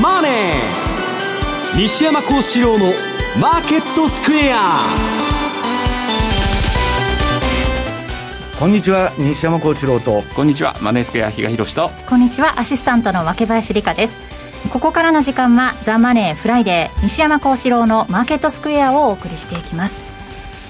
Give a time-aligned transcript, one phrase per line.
[0.00, 0.32] マネー」
[1.80, 4.86] 西山孝四郎の「マーケットスクエア」
[8.58, 10.22] こんにちは西山孝四郎と。
[10.34, 11.90] こんにちはマネースクエア比嘉宏と。
[12.08, 14.36] こんにちはアシスタントの若林理香です。
[14.70, 20.15] ここからの時間はザ・マネーフライデー西山孝四郎のマーケットスクエアをお送りしていきます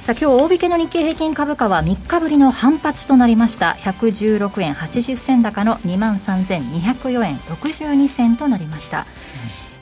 [0.07, 3.73] さあ今日大引けの日経平均株価は3日ぶりの反発となりました。
[3.73, 9.05] 116円80銭高の2万3204円62銭となりました、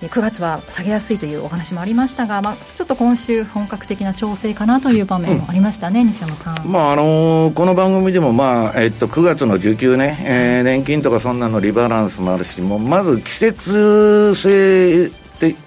[0.01, 15.11] 9月は下げやすいというお話もありましたが、まあ、ちょっと今週、本格的な調整かなという場面もありましたね、うん、西山さん、まああのー、この番組でも、まあえっと、9月の受給ね、えー、年金とかそんなのリバランスもあるし、もうまず季節性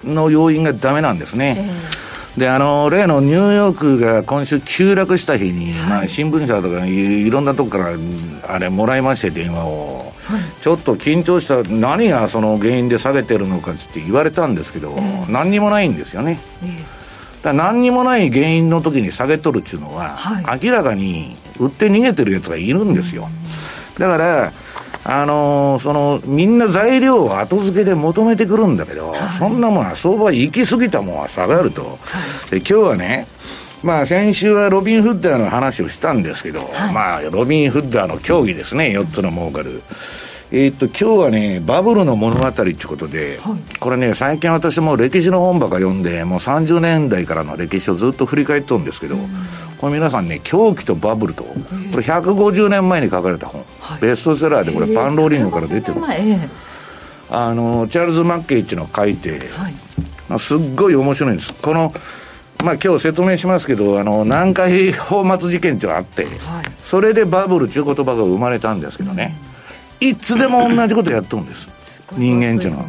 [0.04, 1.58] の要因がだめなんですね。
[1.60, 2.07] えー
[2.38, 7.94] で、あの、例のニューヨークが今週急落した日に、はい、まあ、新聞社とかいろんなとこから、
[8.48, 10.14] あれ、もらいまして、電話を。
[10.28, 16.40] はい、ちょっと緊張した、何がその原因で下げてるのかって言われたんですけど、えー、何にもないんですよね。
[16.64, 23.30] えー、だ何にもない原因の時に下げとるっていうのは、はい、明らかに売って逃げてるやつがいるんですよ。
[23.98, 24.52] だから、
[25.10, 31.98] あのー、そのみんな材料を後付けで求めてくるんだけど、はい、そんなものは相場行き過ぎたものは下がると、は
[32.48, 33.26] い、で今日はね、
[33.84, 39.82] まあ、先週はロビン・フッダーの話をしたんですけど、はい、まあ、ロビン・フッダーの競技ですね、4つの儲かる。
[40.50, 49.18] えー、っと、今日はね、バブルの物語っていうことで、はい、これね、最近私も歴史の本ばか読んで、もう30年代からの歴史をずっと振り返っとるんですけど、
[49.78, 51.54] これ皆さんね、狂気とバブルと、こ
[51.98, 55.98] れ150年前に書かれた本、はい、ベストセラーでこれパンローリングから出てる、
[57.30, 59.70] あのチャールズ・マッケイッチの書いて、は
[60.38, 61.54] い、すっごい面白いんです。
[61.56, 61.94] この
[62.64, 66.34] まあ今日説明しますけどあの南海放末事件っていうのがあって、はい、
[66.80, 69.47] それでバブルっていう言葉が生まれたんですけどね、うん、
[70.00, 71.68] いつでも同じことやっとるんです。
[72.16, 72.86] 人間っていうのは。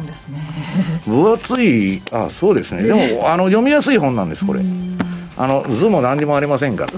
[1.05, 2.01] 分厚い。
[2.11, 4.61] あそうですね、でもあの読みやすい本なんですこれ。
[5.37, 6.91] あの図も何にもありませんから、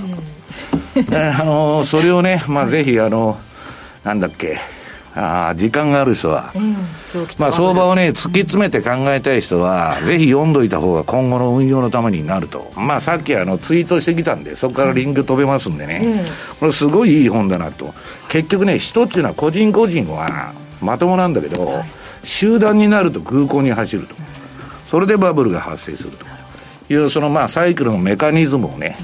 [0.96, 3.40] えー、 あのそれをね、まあ、ぜひあの
[4.04, 4.58] なんだっけ。
[5.14, 6.54] あ時間がある人は、
[7.38, 16.24] まあ、相場をね、突き詰めて考えたい人は、ぜひ読んどいた方が今後の運用のためになると、まあ、さっきあのツイートしてきたんで、そこからリンク飛べますんでね、
[16.60, 17.94] これ、すごいいい本だなと、
[18.32, 21.84] 結局ね、人っていうのは個人個人はまともなんだけど、
[22.24, 24.16] 集団になると空港に走ると、
[24.88, 26.26] それでバブルが発生すると。
[26.90, 28.96] いう、そのまあサイクルのメカニズムをね、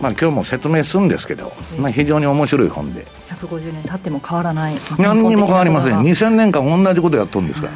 [0.00, 3.06] まあ今日も説明するんですけど、まあ、非常に面白い本で。
[3.28, 4.74] 150年経っても変わらない。
[4.98, 6.00] 何にも変わりません。
[6.00, 7.72] 2000年間同じことやっとるんですから、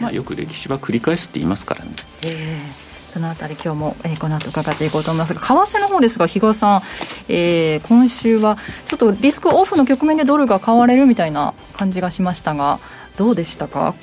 [0.00, 1.92] まあ、よく歴史は繰り返すって言いますからね。
[2.22, 2.78] ええ。
[2.78, 2.81] ー
[3.12, 6.82] そのあたり今日も、えー、この後伺っていこうと思いますが為替の方ですが比嘉さん、
[7.28, 8.56] えー、今週は
[8.88, 12.78] ちょっとリスクオフの局面でドルが買われるみたいな感じがしましたが
[13.18, 13.94] どうでしたか？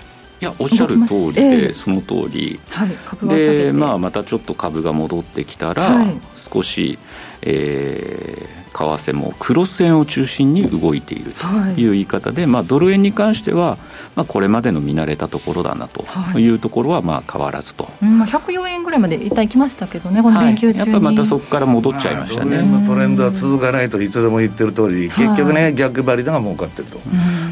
[0.42, 2.90] いやおっしゃる通りで、えー、その通り、はい、
[3.28, 7.00] で、まあ、またちょっと株が戻ってきたら、はい、少し、
[7.42, 11.48] えー、為替もクロス円を中心に動いていると
[11.80, 11.88] い。
[11.88, 13.78] う言い方で、はい、まあ、ドル円に関しては、
[14.16, 16.06] まあ、これまでの見慣れたところだなと
[16.40, 16.50] い。
[16.50, 27.00] うところはまあ変わらずと、はいうん、104円ぐらいまで一旦行きましたけどね、この連休中に、はい、やっぱりまたそこから戻っちゃいましたね、まあ、トレンドは続かないといつでも言ってる通り、結局ね、逆張りが儲かってると、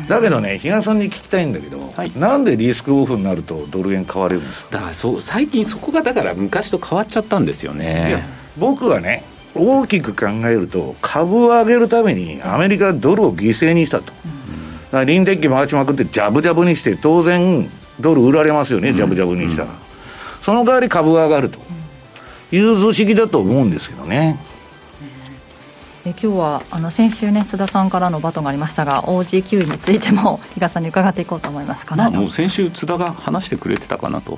[0.07, 4.69] だけどね、比嘉さんに聞きたいんだけど、はい、なんでリスクオフになるとドル円買われるんですか？
[4.71, 8.23] だからそう最近、そこがだから昔と変わっちゃったんですよね。
[8.57, 9.23] 僕はね
[9.57, 14.05] 大きく考えると、株を上げるためにアメリカはドルを犠牲にしたと。
[14.05, 14.17] だか
[14.99, 17.69] ら臨転機回しまくって、ジャブジャブにして、当然、
[17.99, 19.69] ドル売られますよね、ジャブジャブにしたら。
[20.41, 21.67] その代わり株が上がると。
[22.51, 24.37] いう図式だと思うんですけどね。
[26.05, 34.37] え今日はあの先週ね須田さんからのバトンがありましたが OG9 についても 比嘉さんに伺っていこうと思いますから、もう先週津田が話してくれてたかなと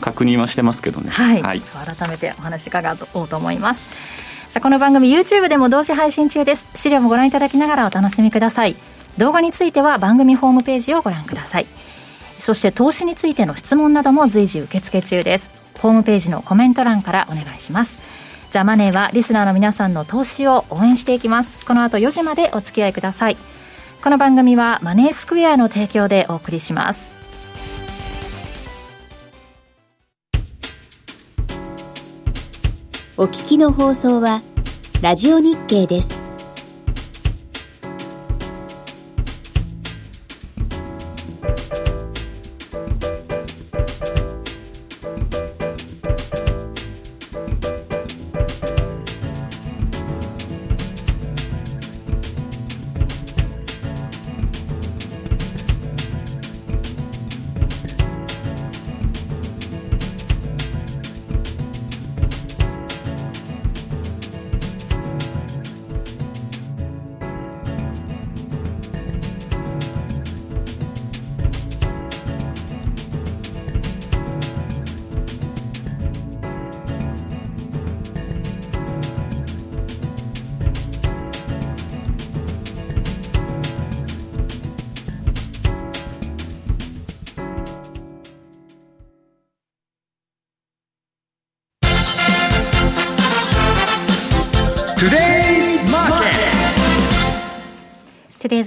[0.00, 1.10] 確認はしてますけどね。
[1.10, 3.86] はい、はい、改めてお話伺おうと思います
[4.52, 6.76] さあこの番組 YouTube でも同時配信中です。
[6.76, 8.76] 資料もご覧いただきながらお楽しみください。
[9.16, 11.66] 動画については番組ホームページをご覧ください。
[12.38, 15.50] そして投資についての質問なども随時受付中です。
[15.80, 17.96] ホームページのコメント欄からお願いします。
[18.50, 21.64] ザ・マネーはリスナーの皆さんの投資を応援していきます。
[21.64, 23.38] この後4時までお付き合いください。
[24.04, 27.12] この番組はマネースクエアの提供でお送りします。
[33.18, 34.42] お聞きの放送は、
[35.02, 36.21] ラジオ日経です。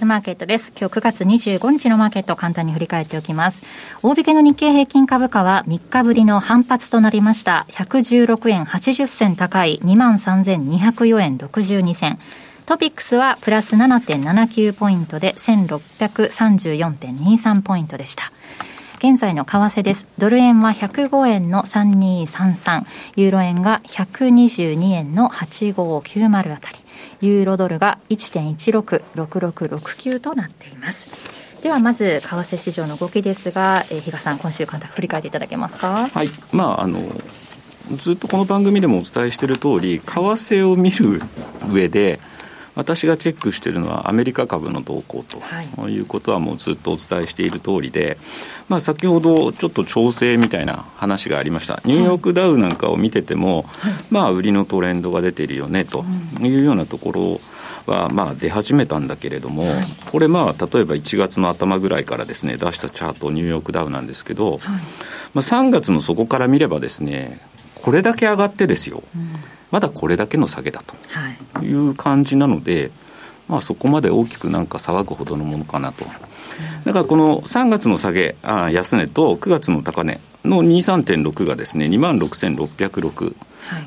[0.05, 0.71] ズマーケットです。
[0.79, 3.63] 今日9月25日のマーケットを簡単に振り返っておきます。
[4.03, 7.65] 大引けの日経平均株価は3日ぶりの反発となりました。
[7.71, 12.19] 116円80銭高い23,204円62銭。
[12.67, 18.31] トピックスはプラス7.79ポイントで1634.23ポイントでした。
[18.99, 20.05] 現在の為替です。
[20.19, 22.85] ドル円は105円の3233、
[23.15, 26.84] ユーロ円が122円の8590あたり。
[27.25, 31.09] ユーロドルが1.166669となっています。
[31.61, 36.07] ではまず為替市場の動きですが、えー、日賀さん今週簡単振り返っていただけますか？
[36.07, 36.99] はい、まああの
[37.97, 41.21] ずっとこの番組でもお伝えしている通り、為替を見る
[41.71, 42.19] 上で。
[42.75, 45.41] 私がチェックしているのはアメリカ株の動向と
[45.89, 45.99] い。
[45.99, 48.17] うことはもうずっとお伝えしている通りで、
[48.69, 51.81] まあ、先ほどちょっと調整みたいな話がありました。
[51.85, 53.65] ニューヨークダウなんかを見てても、
[54.09, 56.05] まあ売りのトレンドが出ているよねと
[56.41, 57.41] いうようなところ
[57.85, 59.67] はまあ出始めたんだけれども、
[60.11, 64.59] これまあ例えば1月の頭ぐらいからですね出したチャートニューヨークダウなんですけど、
[65.33, 67.39] まあ、3月の底から見ればですね
[67.75, 69.03] これだけ上がってですよ、
[69.75, 70.81] まだこれだけの下げだ
[71.57, 72.91] という感じなので、
[73.49, 76.05] まあ、そこまで大きくなんか騒ぐほどのものかなと。
[76.85, 83.35] だからこの3月の下げ、あ安値と9月の高値の23.6がですね、2万6606。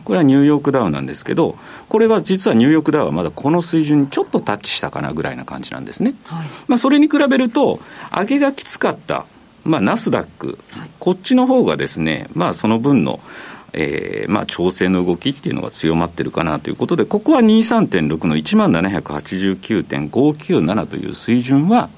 [0.05, 1.57] これはニューヨークダウなんですけど、
[1.89, 6.17] これは実はニューヨークダウはまだこの水準にちょっとタッチしたかなぐらいな感じなんですね。
[6.25, 7.81] はい、まあそれに比べると、
[8.13, 9.25] 上げがきつかった、
[9.65, 10.59] まあ、ナスダック、
[10.99, 13.21] こっちの方がですね、まあその分の
[13.73, 21.91] えーまあ、調整の動きっていうのが強まってるかなということで、ここは23.6の1万789.597という水準は、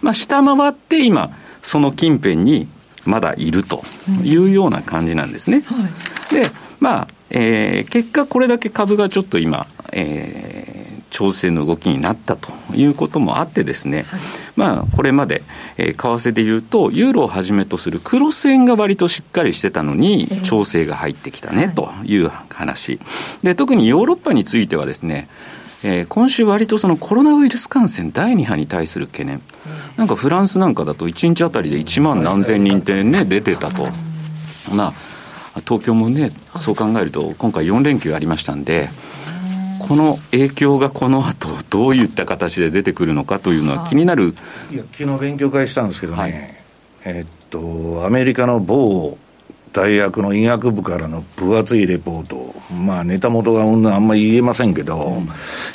[0.00, 1.30] まあ、下回って今、
[1.62, 2.68] その近辺に
[3.04, 3.82] まだいると
[4.22, 5.64] いうような感じなんですね。
[5.70, 5.82] うん。
[5.82, 5.90] はい、
[6.34, 6.50] で、
[6.80, 14.20] まあ、えー、結果これだけ株がちょっと今、えー、調整の動きになったということもあってですね、はい、
[14.56, 15.42] まあ、これまで、
[15.76, 22.98] えー、為替でいうと、ユーロをはじめとするクロス円が割としっかりしてたのに、調整が入ってきたね、という話。
[23.42, 25.28] で、特にヨーロッパについてはですね、
[25.82, 29.42] えー、今週割とそのコロナウイルス感染第2波に対する懸念、
[29.96, 33.88] なんかフランスなんかだと1日あたりで1万何千人ってね、出てたと。
[34.74, 34.92] まあ
[35.66, 38.88] 東京もね、そう考えると、今回4連休ありましたんで、
[39.78, 44.34] この影響がこの後どういった形で出てくるのかというのは気になる、
[44.72, 44.76] い。
[44.76, 46.32] や昨日勉強会したんですけどね、はい、
[47.04, 49.18] えっと、アメリカの某
[49.72, 55.28] 大学の医学部からの分厚いレポート、まあ、ネタ元があんまり言えませんけど、うん、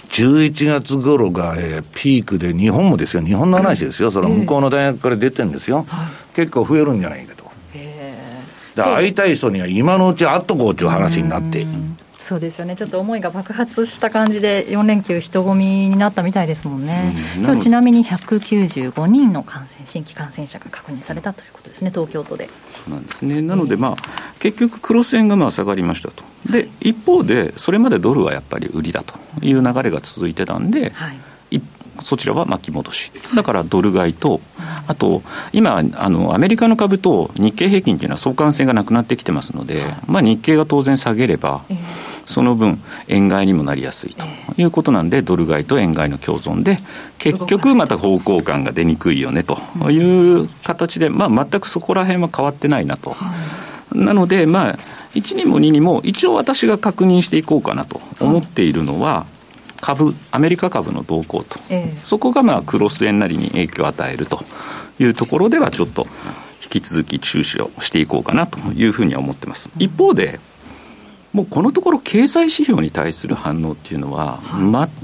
[0.10, 5.86] 11月頃が、えー、ピークで、日本もですよ、日本の話ですよ、それ向こうの大学から出てるんですよ、
[6.36, 7.42] 結構増えるんじゃないかと。
[8.76, 11.68] だから会いたい人には今のうち会っとこうという話になって。
[12.32, 12.78] そうですよね。
[12.78, 22.48] ちょっと思いが爆発した感じで4連休人混みになったみたいですもんね、うん、今日ちなみに195人の感染新規感染者が確認されたということですね東京都で。
[22.48, 23.42] そうなんですね。
[23.42, 23.96] なのでまあ、
[24.40, 26.24] 結局クロス円がまあ下がりましたと。
[26.50, 31.20] で一方でそれまでドルはやっぱり売りだという流れが続いてたんで、はい。
[32.02, 34.42] そちらは巻き戻し、だからドル買いと、
[34.88, 35.22] あと、
[35.54, 41.64] 今あの、アメリカの株と日経平均というのは相関性がなくなってきてますので、まあ、日経が当然下げれば、
[42.26, 44.26] その分、円買いにもなりやすいと
[44.58, 46.80] いうことなんで、ドル買いと円買いの共存で、
[47.18, 49.58] 結局、また方向感が出にくいよねと
[49.90, 53.16] いう形で、まあ、全くそこら辺は変わってないなと。
[53.94, 54.78] なので、まあ、
[55.14, 59.26] 1にも2にも、一応私が確認していこうかなと思っているのは、
[59.82, 64.44] 株、アメリカ株の動向と、えそこがまあクロス円なりに影響を与えると
[65.00, 66.08] いうところでは、ちょっと
[66.64, 69.72] 引き続き注視をしていこうかなというふうには思ってます。
[69.78, 70.40] 一方で
[71.34, 74.40] もうこのところ経済指標に対する反応っていうのは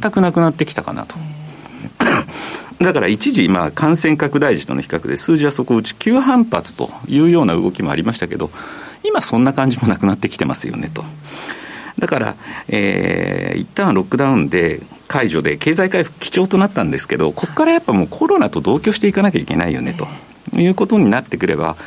[0.01, 1.15] 全くなくなってきたかなと。
[2.79, 8.51] だから一時、まあ、感染拡大時との比較で数字は底打ち急反発というような動きもありましたけど、
[9.03, 11.03] 今そんな感じもなくなってきてますよねと。
[11.98, 12.36] だから、
[12.67, 20.07] えー、一旦ロックダウンで解除で経済回復基調となったんですけど、ここからやっぱもうコロナと同居していかなきゃいけないよねと
[20.55, 21.77] いうことになってくれば、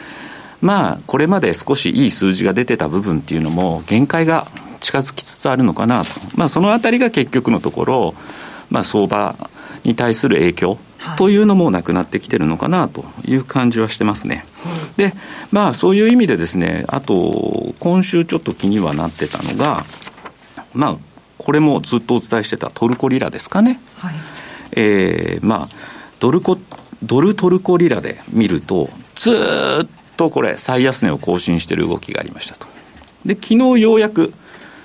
[0.60, 4.46] まあ、これまで少しいい数字が出てた部分っていうのも、限界が
[4.80, 8.14] 近づきつつあるのかなと、まあ、そのあたりが結局のところ、
[8.70, 9.36] まあ、相場
[9.84, 10.78] に対する影響
[11.16, 14.44] というのもなくなってきてるのかなという感じはしてますね。
[14.96, 15.14] で、
[15.50, 19.84] まあ、そういう意味でですね、あと、今週ちょっと気にはなってたのが、
[20.74, 20.96] まあ、
[21.38, 23.80] これもずっとお伝えしてたトルコリラですかね。
[23.96, 24.14] はい、
[24.72, 25.76] えー、まあ、
[26.20, 26.58] ドルコ、
[27.02, 29.88] ドルトルコリラで見ると、ずっ
[30.20, 32.66] とこれ、最安値を更新している動きがありましたと。
[33.24, 34.34] で、昨日ようやく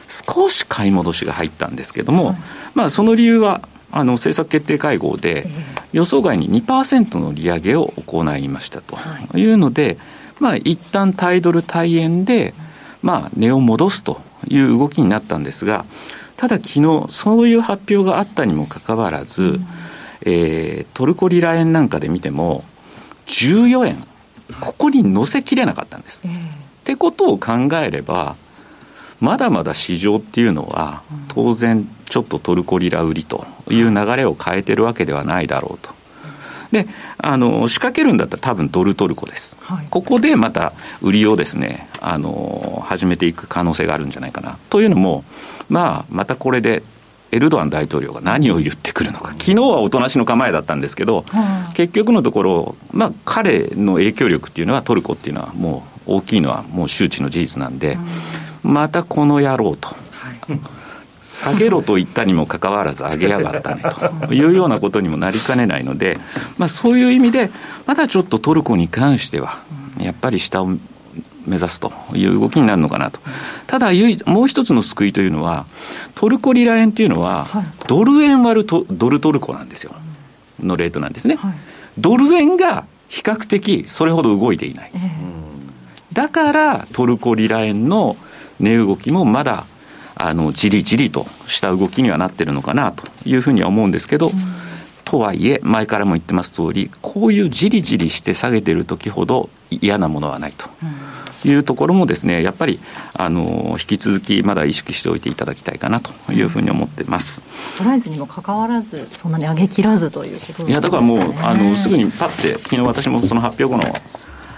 [0.08, 2.38] 少し買い戻しが入ったんですけども、はい、
[2.74, 5.48] まあ、その理由は、あの政策決定会合で、
[5.92, 8.96] 予想外に2%の利上げを行いましたと。
[9.36, 9.46] い。
[9.46, 9.98] うので、
[10.39, 12.54] まあ一旦対ドル対円で、
[13.01, 15.86] まあ、値を戻すという動きになったんですが、
[16.38, 19.68] ただ昨日、そういう発表があったにもかかわらず、うん、
[20.22, 22.63] えー、トルコリラ円なんかで見ても、
[23.27, 24.04] 14円、
[24.60, 26.22] ここに乗せきれなかったんです。
[26.24, 26.36] えー、っ
[26.84, 28.36] てことを考えれば、
[29.20, 35.96] まだまだ市場っていうのは、当然、ちょっとトルコリラ売りという流れを変えてるわけではないだろうと。
[36.72, 36.88] で
[37.18, 44.58] あの仕掛けるんだったら多分ドルトルコです、はい、ここでまた売りをですねあの始めていく可能性があるんじゃないかな。
[44.70, 45.24] というのも、
[45.70, 46.84] まあ、またこれで
[47.32, 51.25] エルドアン大統領が何を言ってくるのか、昨日はおとなしの構えだったんですけど、
[51.74, 57.98] 結局のところ、まあ、彼の影響力っていうのは、トルコっていうのは、もう大きいのはもう周知の事実なんで、
[58.63, 59.89] またこの野郎と。
[61.36, 63.84] 下げろと言ったにもかかわらず上げやがったね
[64.27, 66.17] というようなことにもなりかねないので、
[66.58, 67.51] まあ、そういう意味で、
[67.86, 69.60] まだちょっとトルコに関しては、
[70.00, 70.77] やっぱり下を
[71.46, 73.20] 目指すという動きになるのかなと。
[73.68, 73.90] ただ、
[74.25, 75.66] もう一つの救いというのは、
[76.16, 77.46] トルコリラ円というのは、
[77.88, 79.92] ドル円割るとドルトルコなんですよ。
[80.62, 81.38] のレートなんですね。
[81.98, 84.92] ドル円が比較的それほど動いていない。
[86.14, 88.18] だから、トルコリラ円の
[88.60, 89.66] 値動きもまだ
[90.16, 94.34] あのじりじりとした動きにはなってるのかなというふうには思うんですけど、うん、
[95.04, 100.70] とはいえ、前からも言ってます通り、こういうじりじりして下げてる時ほど嫌なものはないと。
[101.46, 102.80] いうところもですね、やっぱり、
[103.14, 107.44] あの、引き続きまだ意識しておいていただきたいかなというふうに思ってます。
[107.78, 113.96] トライズにもかかわらず、そんなに上げ切らずということです、ね、いや、だからもう、あの、すぐにパッて、昨日私もその発表後の、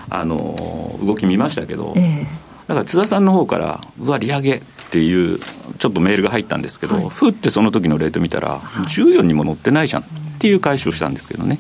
[0.10, 2.24] あの、動き見ましたけど、えー、
[2.68, 5.38] だから津田さんの方から、うわ、利上げ、っていう
[5.78, 10.06] ちょっとメールが入ったんですけど、はい、ふってその時のレート見たら、14にも乗ってないじゃんっ
[10.40, 11.60] ていう回収をしたんですけどね、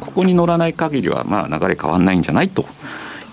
[0.00, 2.66] ここに乗らない限りは、まあ、流れ変わらないんじゃないと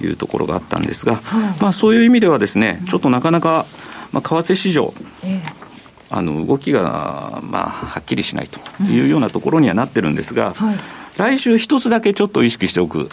[0.06, 1.22] いうところがあったんですが、
[1.60, 3.66] まあ、そういう意味ではですね、ちょっとなかなか、
[4.12, 4.94] まあ、為替市場、
[6.10, 10.56] あの動きが、まあ、はっきりしないというようなところにはなってるんですが、
[11.18, 13.10] 来週一つだけちょっと意識しておく、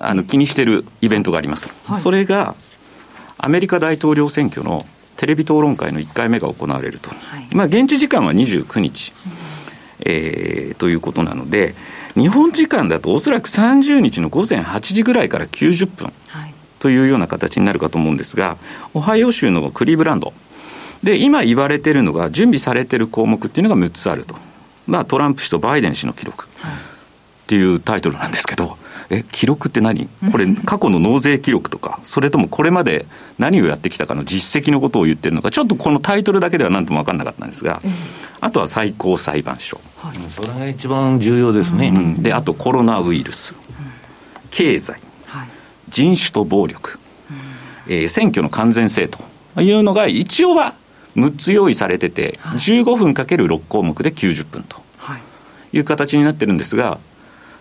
[0.00, 1.76] あの気にしてるイベントがあります。
[2.00, 2.54] それが
[3.38, 9.32] アメリカ大統領選挙のテレビ討論会の1回目が行われると、はい、まあ、現地時間は29日、うん、
[10.06, 11.74] えー、ということなので、
[12.14, 16.12] 日本時間だとおそらく30日の午前8時ぐらいから90分
[16.78, 18.56] というような形になるかと思うんですが、
[18.94, 20.32] オハイオ州のクリーブランド、
[21.02, 24.34] で今言われているのが、準備されている項目っていうのが6つあると、
[24.86, 26.46] まあ、トランプ氏とバイデン氏の記録。
[26.46, 28.78] っていうタイトルなんですけど、
[29.10, 30.08] え、記録って何？
[30.30, 33.06] これ、 過去の納税記録とか、それともこれまで
[33.38, 37.82] 何をやってきたかの実績のことを言ってるのか、ちょっとこのタイトルだけでは何とも分かんなかったんですが、
[38.40, 39.80] あとは最高裁判所。
[39.96, 41.88] はい、それが一番重要ですね。
[41.88, 43.54] うん、で、あとコロナウイルス、
[44.50, 45.48] 経済、はい、
[45.88, 47.00] 人種と暴力、
[47.88, 49.18] えー、選挙の完全性と
[49.60, 50.74] いうのが一応は
[51.16, 54.80] 6つ用意されてて、15分かける6項目で90分と
[55.72, 56.98] いう形になってるんですが、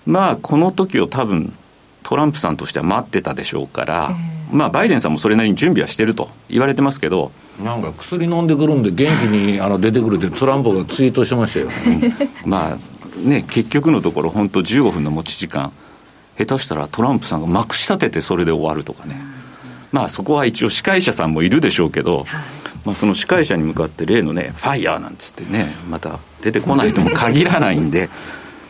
[0.10, 1.54] まあ、この時を多分
[2.02, 4.10] トランプさんとしては待ってたでしょうから、
[4.50, 7.32] えー、まあ、バイデンさんもそれなりに準備はしてると言われてますけど、
[7.64, 11.70] なんか薬飲んでくるんで、元気にあの出てくるって、トランプがツイートしてましたよ、
[12.44, 15.72] まあね、結局のところ、本当、15分の持ち時間、
[16.40, 19.16] 下手したらトランプさんがまくし立てて、それで終わるとかね、
[19.92, 22.26] まあ、そこは一応、司会者さんもいるでしょうけど、
[22.84, 28.10] まあ、その司会者に向かって、例のね、ファイヤーなんつってね、また出てこない人も限らないんで。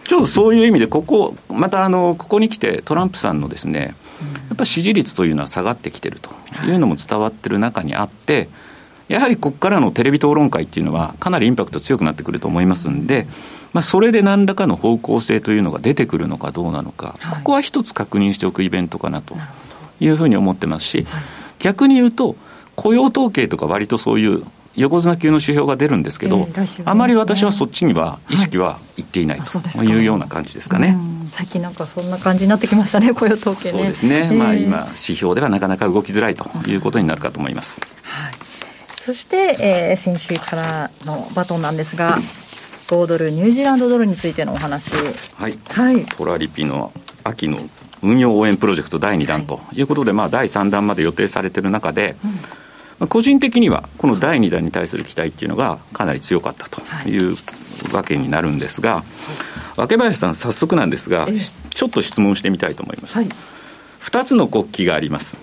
[0.10, 3.94] ちょっとそういう意味で、ここ、またあのここに来て、トランプさんのですね、
[4.48, 6.32] やっぱ支持率というのは下がってきてると
[6.66, 8.50] いうのも伝わってる中にあって、
[9.08, 13.28] やはりここからのテレビ討論会っていうのは、かなりインパクト強くなってくると思いますんで、
[13.72, 19.36] まあ、それで何らかの方向性というのが出てくるのかどうなのか、ここは一つ確認しておくイベントかなと
[20.00, 21.06] いうふうに思ってますし、
[21.60, 22.36] 逆に言うと、
[22.76, 24.44] 雇用統計とか割とそういう
[24.76, 30.98] 横綱級の指標が出るんですけど、えーね、あまり私はそっちには意識はいっていないというような感じですかね。
[31.32, 33.72] 最近なんかそんな感じになってきましたね、雇用統計ね。
[33.72, 37.82] そうですね、えー、まあ今、指標ではなかなか動きづらいということになるかと思います。
[38.04, 38.34] はい、
[38.96, 42.18] そして、えー、先週からのバトンなんですが、
[42.88, 44.92] 5ドル、ニュージーランドドルについてのお話。
[45.36, 45.58] はい。
[45.68, 46.92] はい、トラリピの
[47.24, 47.60] 秋の
[48.02, 52.40] 運用応援プロジェクト第2弾ということで、はい、まあ、第3弾まで予定されている中で、うん
[53.08, 57.34] 個人的にはこの第2弾に対する期待っていうのがかなり強かったとい。
[57.34, 57.38] う
[57.94, 59.04] わけになるんですが、
[59.78, 61.28] 若林さん早速なんですが、
[61.74, 63.30] ちょっと質問してみたいと思います、はい、
[64.02, 65.40] 2つの国旗があります、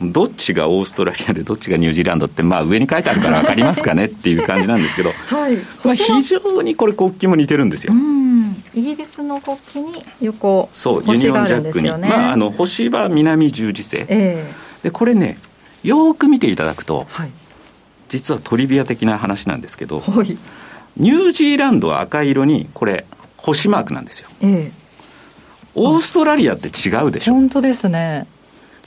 [0.00, 7.94] どっちがオーストラリアでどっちがニュージーランドって、まあ、上に書いてあるから分かりますかね っていう感じなんですけど、はい、まあ、非常にこれ国旗も似てるんですよ。
[8.74, 15.38] イギリスの国旗に横そうユニオンジャックに、まあ、あの星は南十字星、えー、でこれね
[15.86, 17.30] よく見ていただくと、はい、
[18.08, 20.38] 実はトリビア的な話なんですけど、はい、
[20.96, 24.72] ニュージーランドは赤色にこれ星マークなんですよ、えー、
[25.74, 27.34] オーストラリアって違うでしょ。
[27.34, 28.26] 本当ですね。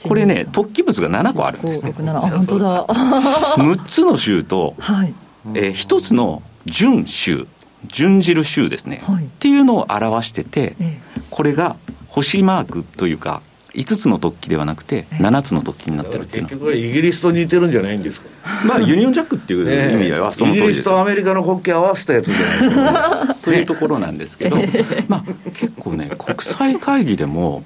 [0.02, 2.86] これね突起物が7個あるんです本当だ。
[3.56, 5.14] 6つの州と、はい。
[5.54, 7.46] えー、1つの準州
[7.86, 11.76] 準じる州ですね、はい、っていうのを表してて、ええ、これが
[12.08, 13.40] 星マークというか
[13.74, 18.28] 5つの突起ではなくて7つの突起になってるっていう結局イギリスと似てるんじゃないんですか？
[18.66, 24.56] まあユニオンジャックっていう意味は その通りです、イギリスとアメリカの国旗合わせたやつじゃないですか、 というところなんですけど、
[25.08, 27.64] まあ結構ね国際会議でも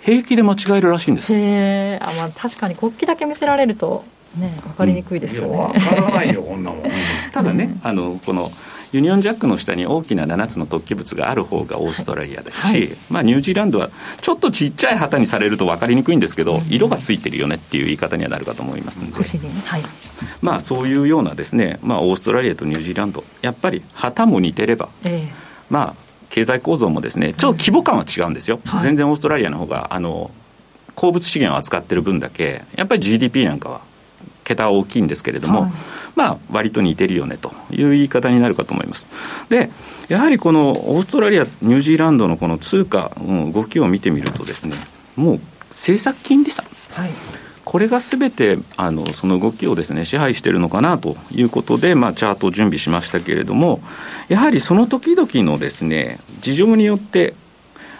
[0.00, 1.34] 平気で間違えるらしいんです。
[1.36, 4.04] へあ、まあ、確かに国旗だけ見せられると
[4.36, 6.82] ね分かりにくいですよね、うん、分からないよこんなもん。
[7.32, 8.50] ただねあのこの
[8.92, 19.82] ユニオンジャックの下に大きな7つの突起物がある方がオーストラリアですし、はい、まあ、ニュージーランドはちょっとちっちゃい旗にされると分かりにくいんですけど、色がついてるよねっていう言い方にはなるかと思いますんで、はい、
[20.42, 25.28] まあ、そういうようなですね、まあ、オーストラリアとニュージーランドやっぱり旗も似てれば、えー、
[25.68, 30.30] まあ経済構造もですねちょっと規模感は違うんですよ、はい、全然オーストラリアの方があの
[30.94, 33.89] 鉱物資源を扱ってる分だけやっぱり GDP なんかは
[34.50, 35.72] 桁は大きいんですけれども、はい、
[36.16, 39.08] まあ割と似てるよねという言い方になるかと思います。
[39.48, 39.70] で
[40.08, 44.76] やはりこのオーストラリア、ニュージーランドのこの通貨の動きを見てみるとですね、
[45.14, 47.10] もう政策金利差、はい、
[47.64, 53.80] これがすべてあのその動きをですね支配しているのかなということで、まあ、チャートを準備しましたけれども、
[54.28, 57.34] やはりその時々のですね事情によって、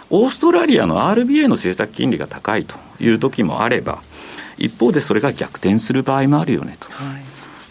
[0.09, 4.01] オーストラリアの RBA の政策金利が高いという時もあれば、
[4.61, 6.87] 一方でそれが逆転する場合もあるよねと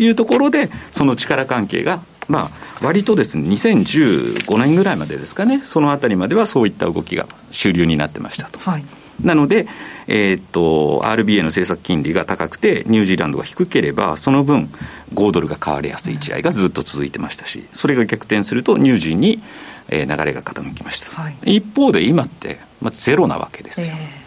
[0.02, 8.58] いうところで、その力関係が、まあ、割とですね、2015年ぐらいまでですかね、そのあたりまではそういった動きが主流になってましたと。
[8.60, 8.84] はい
[9.22, 9.66] なので、
[10.06, 14.72] えー、っと、RBA の政策金利が高くて、ニュージーランドが低ければ、その分、
[15.12, 19.42] 5ドルが買われやすい試合がずっと続いてましたし、それが逆転すると、ニュージーに、
[19.88, 21.20] えー、流れが傾きました。
[21.20, 23.94] はい、一方で、今って、まあ、ゼロなわけですよ。
[23.94, 24.19] えー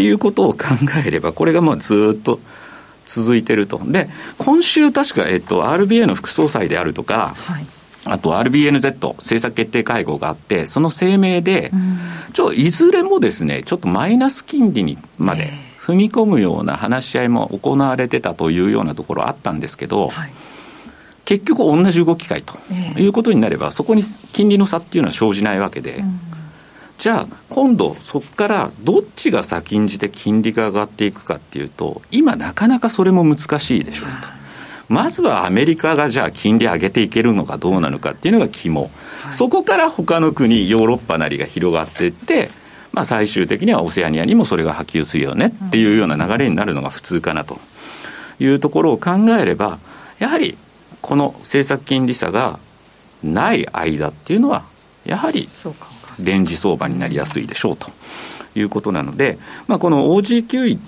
[0.00, 0.64] っていうことを考
[1.06, 2.40] えれば、これがもうずっと
[3.04, 3.78] 続いてると。
[3.84, 4.08] で、
[4.38, 7.66] 今週確か、えっと、RBA の副総裁であるとか、はい。
[8.06, 11.70] あと RBNZ 政策決定会合があって、その声明で、
[12.32, 20.30] ちょいずれもですね、ちょっとマイナス金利にまで踏み込むような話し合いも行われてたというようなところあったんですけど、はい、
[21.26, 22.54] 結局同じ動きかいと
[22.98, 26.02] いうことになれば、そこに金利の差っていうのは生じないわけで、
[27.00, 34.28] じゃあ今度そこからどっちが先んじて金利が上がっていくかっていうと今なかなかそれも難しいでしょうと。
[34.88, 38.90] まずはアメリカがじゃあ金利上げていけるのかどうなのかっていうのが肝、はい、
[39.32, 42.50] そこから他の国ヨーロッパなりが広がっていって
[42.92, 47.58] まあ、最終的にはオセアニアにもそれが波及するよねっていうような流れになるのが普通かなと。
[48.40, 49.78] いうところを考えれば
[50.18, 50.56] やはり
[51.02, 52.58] この政策金利差が
[53.22, 54.64] ない間っていうのは
[55.04, 55.46] やはり
[56.24, 57.90] レンジ相場になりやすいでしょうと
[58.54, 60.78] いうことなので、まあ、この OG9 位、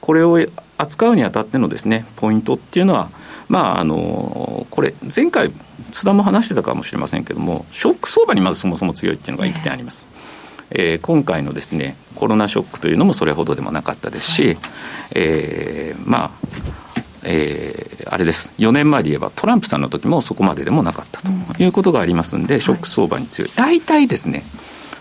[0.00, 0.38] これを
[0.78, 3.10] 扱うにあたってのですね、ポイントっていうのは、
[3.48, 5.52] まあ、あのこれ、前回、
[5.92, 10.06] 津田も話してたかもしれませんけれども、ショック相場にまずそもそも強いっていうのが1点あります。
[10.70, 14.58] えー、今回のですねコロナショックというのもそれほどでもなかったですし、はい、
[15.16, 16.30] えー、まあ
[17.22, 24.42] えー、あれです、4年前で言えばトランプさんの時もそこまででもなかったということがありますんで、ショック相場に強い、大体ですね、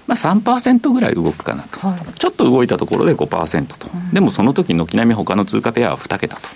[0.10, 6.50] まあ、3%ぐらい動くかなと、はい、ちょっと動いたところで5%と、うん、でもその時軒並み他の通貨ペアは2桁と。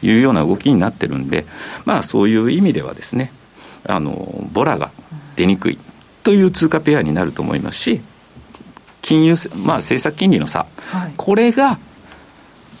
[0.00, 1.44] いうような動きになってるんで、
[1.84, 3.32] まあ、そういう意味ではですね、
[3.84, 4.92] あのボラが
[5.34, 5.78] 出にくい
[6.22, 8.00] という通貨ペアになると思いますし、
[9.02, 11.80] 金融、まあ、政策金利の差、はい、これが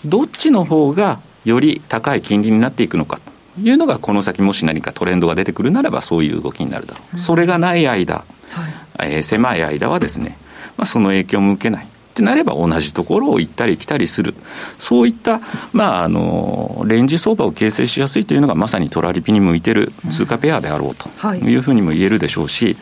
[0.04, 10.36] どっちの方がより高い金利になっていくのかというのが、この先もし何かトレンドが出てくるならば、そういう動きになるだろう、うん、それがない間、はい、えー、狭い間はですね、
[10.76, 11.84] まあ、その影響も受けない。
[11.84, 14.34] ってなれば同じところを行ったり来たりする、
[14.80, 15.40] そういった、
[15.72, 21.54] まあ、あのレンジ相場を形成しやすいというのが、まさにトラリピに向いてる通貨ペアであろうとい。
[21.54, 22.76] うふうにも言えるでしょうし、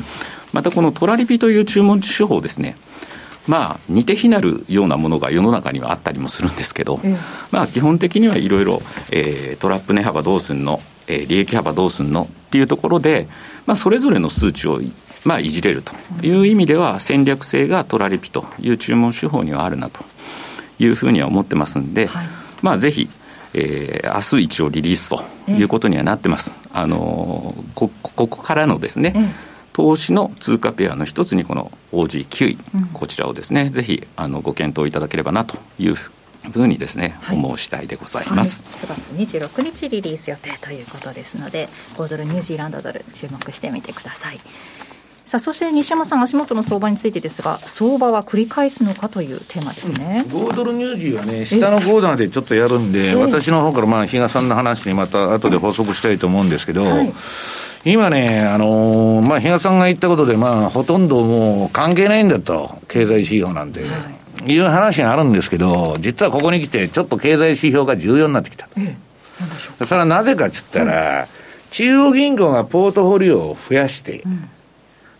[0.55, 2.77] またこのトラリピという注文手法ですね、
[3.47, 6.99] まあ、似て非なるようなものが世の中にはあったりもするんですけど、
[7.51, 8.81] まあ、基本的にはいろいろ
[9.61, 12.23] トラップ値幅どうすんの、えー、利益幅どうすんの？
[12.23, 13.29] っていうところで、
[13.67, 14.81] まあ、それぞれの数値を
[15.27, 15.93] まあ、いじれると
[16.25, 20.05] いう意味では戦略性がトラリピという注文手法にはあるなと
[20.79, 22.27] いうふうには思ってますんで、はい、
[22.62, 23.09] まあぜひ、
[23.53, 26.57] えー、明日一応リリースということにはなってます。
[26.73, 29.35] あのこここからのですね、
[29.73, 44.39] 投資の通貨ペアの一つにこの OG9 位、うん、こちらをですねぜひあのご検討いただければなというふうにですね、はい、思う次第でございます、はい、9月26日リリース予定ということですので5ドルニュージーランドドル注目してみてください
[45.27, 57.12] さあそして西山さん足元の相場についてですが相場は繰り返すのかというテーマですね、うん、5ドルニュージーはね下の5段でちょっとやるんで私の方からまあ比嘉さんの話にまた後で補足したいと思うんですけど、はい。
[57.85, 63.87] 今ね、あのー、まあ、比嘉さんが言ったことで、まあ、ほとんどもう関係ないんだと、経済指標なんて、は
[64.45, 68.69] い、いう話があるんですけど、実はここに来て、ちょっと経済指標が重要になってきた。
[68.77, 68.97] え
[69.81, 71.27] え、それはなぜかっつったら、うん、
[71.71, 74.49] 中央銀行がポートフォリオを増やして、うん、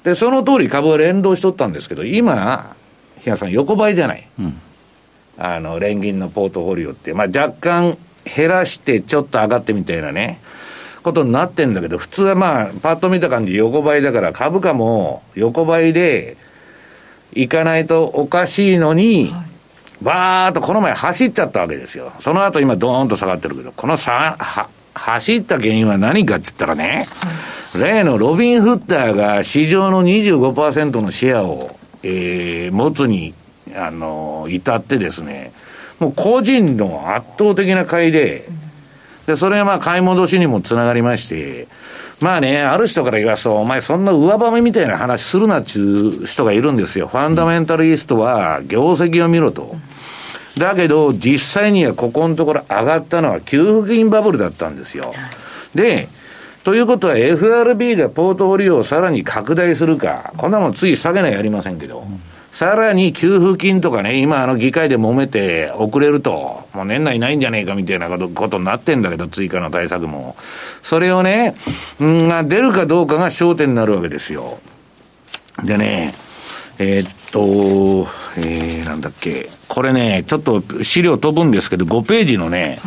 [0.07, 2.77] で、その通り株が連動しとったんですけど、今、
[3.19, 4.29] 比嘉さん、横ばいじゃない。
[4.39, 4.61] うん、
[5.37, 10.39] あの、連銀のポートフォリオって、まあ、若干減らして、ちょっと上がってみたいなね。
[11.03, 16.37] ことになってんだけど、普通はまあ、パッと見た感じ横ばいだから、株価も横ばいで
[17.33, 19.35] いかないとおかしいのに、
[20.01, 22.13] バーっとこの前走っちゃったわけですよ。
[22.21, 27.07] その後今ドーンと下がってるけど、このさ、は、走った原因は何かっつったらね、
[27.79, 33.35] 例のロビン・フッターが市場の25%のシェアを、えー、持つに、
[33.75, 35.53] あの、至ってですね、
[35.99, 38.49] もう個人の圧倒的な買いで、
[39.27, 41.69] で、それがまあ買い戻しにもつながりまして、
[42.21, 47.09] まあね、ある人から言わすと、お前そんな上ばめみたいな話するなっていう人がいるんですよ。
[47.09, 49.77] ファンダメンタリストは業績を見ろと。
[50.57, 55.15] だけど、実際にはここのところ上がったのは給付金バブルだったんですよ。
[55.75, 56.09] で、
[56.65, 62.05] ということは FRB がポートフォリオをさらに拡大するか、こんなもんつい下げないやりませんけど。
[62.51, 70.37] さらに給付金とかね、今あの議会で揉めて遅れると、もう年内ないんじゃねえかみたいなことになってんだけど、追加の対策も。
[70.83, 71.55] それをね、
[72.01, 74.59] うん、出るかどうかが焦点になるわけですよ。
[75.65, 76.15] でね、
[76.79, 78.07] えー、っと、
[78.39, 79.49] えー、なんだっけ。
[79.69, 82.79] これね、ちょっと資料飛ぶんですけど、5ページのね、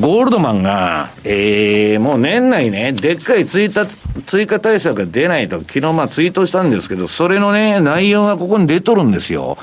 [0.00, 3.86] ゴールドマンが、えー、もう年内ね、でっかい追加、
[4.26, 9.58] 追加対策が出ないと、昨日まあツイートしたんですけど、それのね、内容がここに出とるんですよ。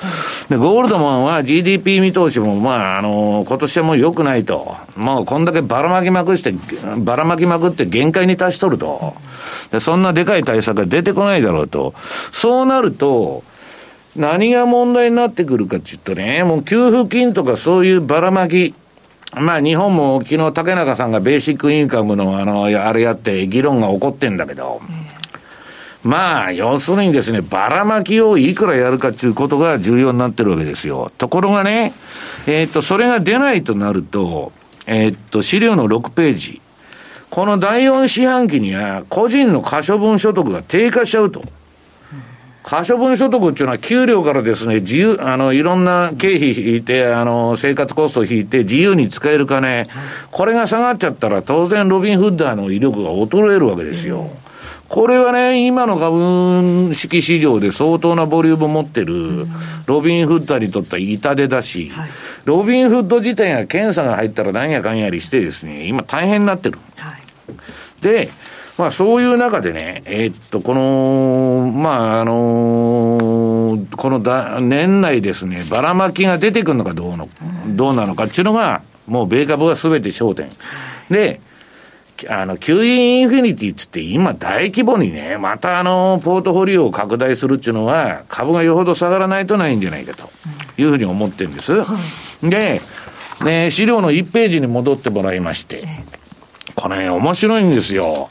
[0.50, 4.78] で、ゴールドマンは GDP 見通しも、まあ、あの、今年はもう良くないと。
[4.96, 6.54] もうこんだけばらまきまくして、
[7.00, 9.16] ばらまきまくって限界に達しとると。
[9.72, 11.96] で、そんなでかい対策が出てこないだろうと。
[12.32, 13.44] そうなると、
[14.16, 18.76] 何が問題になってくるかって言うとね、もう給付金とかそういうばらまき、
[19.36, 24.82] まあ日本も昨日竹中さんがベーシックインカムのあの、あれやって議論が起こってんだけど、
[26.04, 31.12] まあ、要するにですね、ばらまきをいくらやるかっていうことが重要になってるわけですよ。
[31.18, 31.94] ところがね、
[32.46, 34.52] えっ、と、それが出ないとなると、
[34.86, 36.62] えっ、と、資料の6ページ。
[37.30, 41.42] この第4四半期には、個人の可処分所得が低下しちゃうと。
[42.64, 49.88] 可処分所得っていうのは給料からですね、自由、あの、いろんな経費引いて、あの、生活コストを引いて自由に使える金、
[50.32, 54.32] これが下がっちゃったら当然ロビンフッダーの威力が衰えるわけですよ。
[54.88, 59.48] これはね、今の株式市場で相当なボリュームを持ってる、
[59.86, 61.92] ロビンフッダーにとっては痛手だし、
[62.46, 66.78] ロビンフッド自体が検査が入ったら何やかんやりしてですね、今大変になってる。
[68.02, 68.30] で、
[68.78, 77.30] まあそういう中でね、えー、っと、この、まああのー、このだ年内ですね、ばらまきが出てくるのかどうの、
[77.68, 80.50] どうなのかっていうのが、もう米株がすべて焦点。
[81.10, 81.40] で、
[82.30, 90.30] あの、QE インフィニティつって今大規模にね、またあの、ポートフォリオを拡大するっていうのは、株がよほど下がらないとないんじゃないかと
[90.78, 91.74] いうふうに思ってるんです。
[92.42, 92.82] で、
[93.44, 95.84] ね、資料の1ページに戻ってもらいまして、
[96.76, 98.30] これ、面白いんですよ。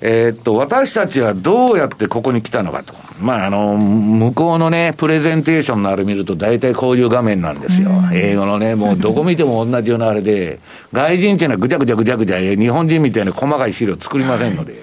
[0.00, 2.94] えー、っと、私たちはどうやってここに来たのかと。
[3.20, 7.90] まあ、あの、向こうのね、プレゼンテーションのあれ見ると大体こういう画面なんですよ。
[8.12, 10.60] 英語のね、もうどこ見ても同じようなあれで、
[10.92, 14.74] 外人っていうのはぐちゃぐちゃぐちゃぐちゃ、日本人みたいな細かい資料作りませんので、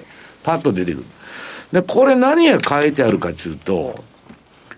[0.44, 1.04] パッと出てくる。
[1.72, 3.94] で、これ何が書いてあるかというと、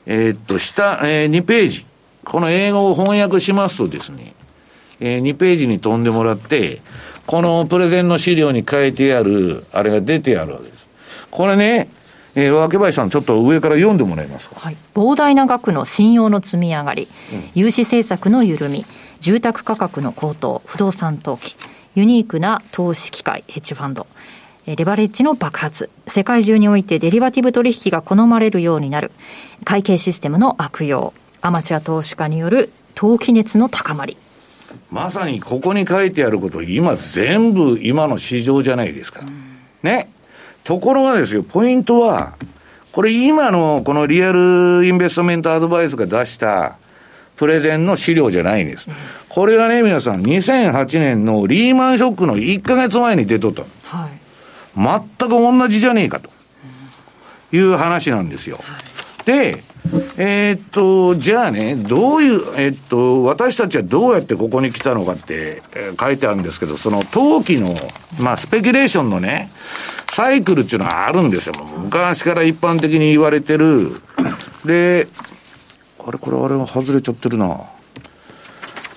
[0.07, 1.85] えー、っと、下、えー、2ページ。
[2.25, 4.35] この英語を翻訳しますとですね、
[5.01, 6.81] えー、2ページに飛んでもらって、
[7.29, 10.89] このプレゼンの資料に書いてある、あれが出てあるわけです。
[11.31, 11.89] これね、
[12.35, 14.59] えー、若林さん、ちょっと上から読んでもらえますか？
[14.59, 18.87] はい、膨大な額の信用の積み上がり、うん、融資政策の緩み、
[19.21, 21.55] 住宅価格の高騰、不動産投機、
[21.95, 24.07] ユニークな投資機会、ヘッジファンド、
[24.65, 29.13] レバレッジの爆発、世界中においてデリバティブ取引が好まれるようになる、
[29.65, 31.13] 会計システムの悪用、
[31.43, 34.17] アマチュア投資家による投機熱の高まり。
[34.91, 39.23] まさにここに書いてあること、今全部今の市場じゃないですか。
[39.83, 40.11] ね。
[40.65, 42.35] ところがですよ、ポイントは、
[42.93, 46.77] これ今のこのリアルインベストメントアドバイスが出した
[47.37, 48.87] プレゼンの資料じゃないんです。
[49.29, 53.63] これはね、皆さん、2008年のリーマンショックの1ヶ月前に出とった。
[53.85, 54.11] はい、
[54.77, 56.31] 全く同じじゃねえかと
[57.53, 58.59] いう話なんですよ。
[59.27, 59.63] で、
[60.21, 67.73] えー、っと、じゃあね、どういう、えー、っと、私たちはどうやってここに来たのかって、えー、書いてあるんですけど、その投機の、
[68.21, 69.53] まあ、スペキュレーションのね、
[70.11, 71.55] サイクルっていうのはあるんですよ。
[71.79, 73.93] 昔から一般的に言われてる。
[74.65, 75.07] で、
[76.05, 77.61] あれ、これ、あれは外れちゃってるな。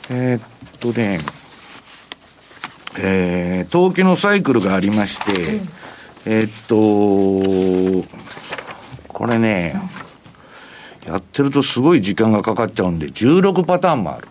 [0.09, 1.19] え、っとね、
[2.99, 5.61] えー、投機のサイクルがありまして、
[6.25, 6.75] え、っと、
[9.07, 9.79] これね、
[11.05, 14.27] やってるとすごい時間がかかっちゃうんで、16パターンもある。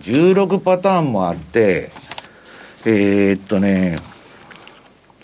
[0.00, 1.90] 16パターンもあって、
[2.86, 3.98] えー、っとね、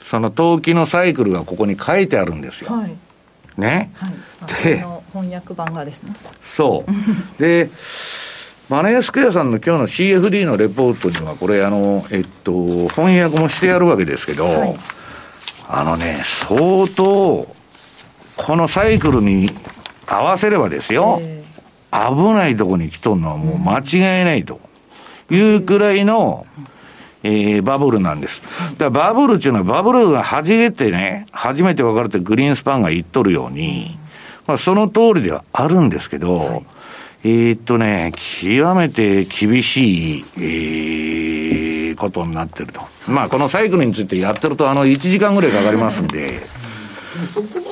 [0.02, 2.72] その投機のサイクルがここに書いてあるんですよ。
[2.72, 2.96] はい、
[3.56, 6.14] ね、はい、で翻訳版がですね。
[6.42, 7.42] そう。
[7.42, 7.70] で、
[8.68, 14.76] マネースクエアさんの今日の CFD のレポートには、これ、あの、えっと、翻訳もしてやるわけですけど、はい、
[15.68, 17.46] あのね、相当、
[18.36, 19.48] このサイクルに
[20.06, 24.60] 合わせればですよ、えー、危ないとこに来とんのはもう間違いないと。
[25.30, 26.46] いうくらいの、
[27.22, 28.42] えー、バブルなんです。
[28.78, 33.98] だからバブルっていうのはバブルが初めてね、初めて分かれてグリーンスパンが言っとるように、
[34.46, 36.62] まあその通りではあるんですけど、はい、
[37.24, 42.80] えー、っとね、極めて厳しい、えー、ことになってると。
[43.08, 46.40] まあこのサイクルについてやってるとあの1時間ぐらいかかりますんで。
[47.32, 47.65] そこ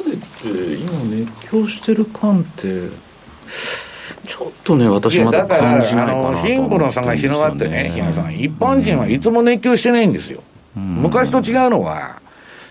[0.48, 2.88] 今熱狂してる感って
[4.26, 10.42] ちょっとね私まだ感じないかなと思って貧富の差が広がってね、日野さん、一般人はいつも熱狂してないんですよ。
[10.74, 12.20] 昔と違うのは、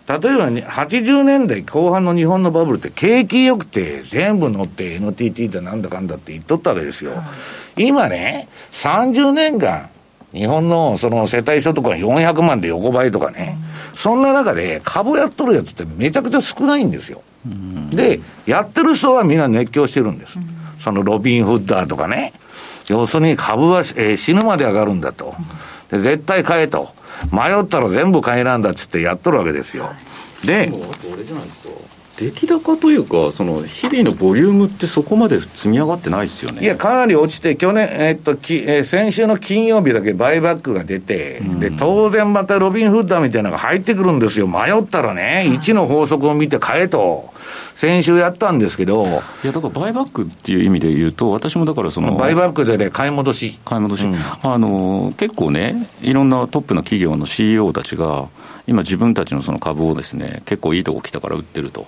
[0.07, 7.13] 例えば、80年代後半の日本のバブルって景気良くて全部乗って NTT ってなんだかんだって言っとったわけですよ。
[7.77, 9.89] 今ね、30年間、
[10.33, 13.57] 日本のその世帯所得が400万で横ばいとかね、
[13.93, 17.21] そんな中で株やっとるやつってめちゃくちゃ少ないんですよ。
[17.45, 20.37] で、やってる人はみんな熱狂してるんです。
[20.79, 22.33] そのロビン・フッダーとかね。
[22.87, 25.33] 要するに株は、えー、死ぬまで上がるんだと。
[25.89, 26.89] で、絶対買えと。
[27.31, 29.93] 迷ったら全部買えなんだっつってやっとるわけですよ。
[30.45, 30.71] で、
[32.17, 36.61] 出来高というか、その日々のボリュームってそこまで積み上がってないですよね。
[36.61, 44.47] いや、かなり落ちて、去年、えー、っと、きえー、先週の金曜日だけバイバックが出て、うん、で、当然またロビン・フッダーみたいなのが入ってくるんですよ。
[44.47, 47.32] 迷ったらね、1の法則を見て買えと。
[47.75, 49.05] 先週やったんですけど。
[49.43, 52.15] いや、だからバイバックっていう意味で言うと、私もだからその。
[52.15, 53.59] バイバックでね、買い戻し。
[53.65, 54.05] 買い戻し。
[54.05, 58.27] うん、あの、結構ね、いろんなトップの企業の CEO たちが、
[58.67, 61.85] 今自分たちのその株をですね、結構いいとこ来たから売ってると。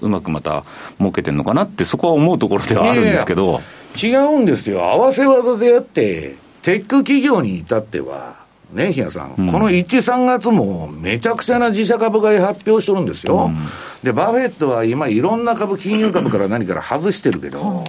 [0.00, 0.64] うまくまた
[0.98, 3.42] 儲けてるのかなって、そこは思うところではあるんですけど。
[3.42, 4.84] いやいや違うんですよ。
[4.84, 8.37] 合わせ技であって、テック企業に至っては、
[8.72, 13.56] ね、日野さん、うん、この1、3月もめちゃくちゃな自社株買い発表してるんですよ、うん、
[14.02, 17.84] で、バフェットは今、いろんな株、金融株から何から外してるけど、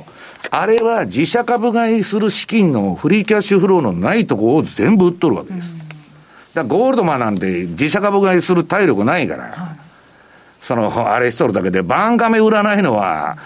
[0.52, 5.76] あれは自社株買いする資金のフリーキャッシュフローのないとこを全部売っとるわけです。
[6.54, 9.69] だゴールドマンなんて自社株買いする体力ないから、
[10.62, 13.38] その、あれしとるだけで、バンカメ売らないのは、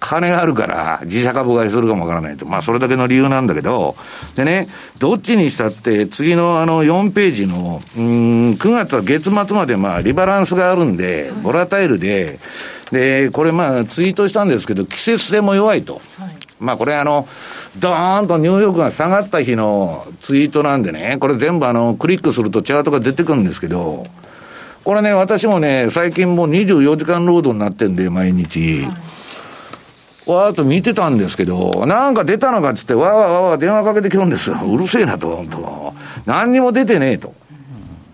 [0.00, 2.46] 金があるから、自社株買いするかもわからないと。
[2.46, 3.96] まあ、それだけの理由なんだけど、
[4.34, 4.66] でね、
[4.98, 12.40] どっちにしたって、次のあの4ページの、うん、9月は月末までまあ、リバランスがあるんで、ボラタイルで、
[12.90, 15.94] で、これまあ、ツイートしたんですけど、季節性も弱いと。
[15.94, 16.02] はい、
[16.58, 17.28] まあ、これあの、
[17.78, 24.04] ドーンとニューヨークが下がった日のツイートなんでね、これ全部あの、クリックするとチャートが出てくるんですけど、
[24.84, 28.86] これね、私もね、最近もう24時間労働になってんで、毎日。
[30.26, 34.56] わーっと見てたんですけど、なんか出たのかっつって、わーわーわーわー電話かけてきるんですよ。
[34.64, 37.34] うるせえなと、本当何にも出てねえと。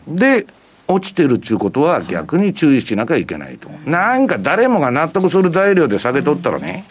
[0.08, 0.46] で、
[0.88, 3.68] 落ちてるっていうことは逆に注意しなきゃいけないと。
[3.84, 6.84] なんか誰もが納得する材料で下げとったらね、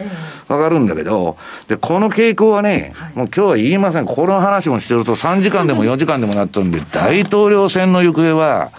[0.48, 4.06] わかるんだけど、で、この傾向はね、もう今日は言いません。
[4.06, 8.72] この話もしてると3時間でも4時間でもなってるんで、大統領選の行方は、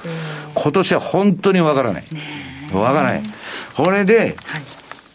[0.57, 2.05] 今年は本当にわからない。
[2.73, 3.23] わからない。
[3.77, 4.37] これで、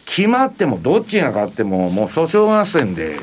[0.06, 3.18] 決まっても、どっちが勝っても、もう訴訟合戦で、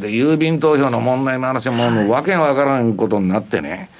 [0.00, 3.90] で、郵便投票の問題の話も、もうわけがわからんことになってね、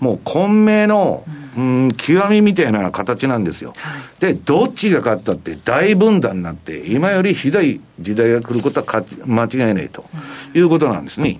[0.00, 1.24] もう混迷の、
[1.56, 3.72] うん、極みみたいな形なんですよ。
[4.20, 10.04] で、どっちが勝ったって大分断になって、今よりひどい時代が来ることは間違いないと
[10.54, 11.38] いうことなんですね。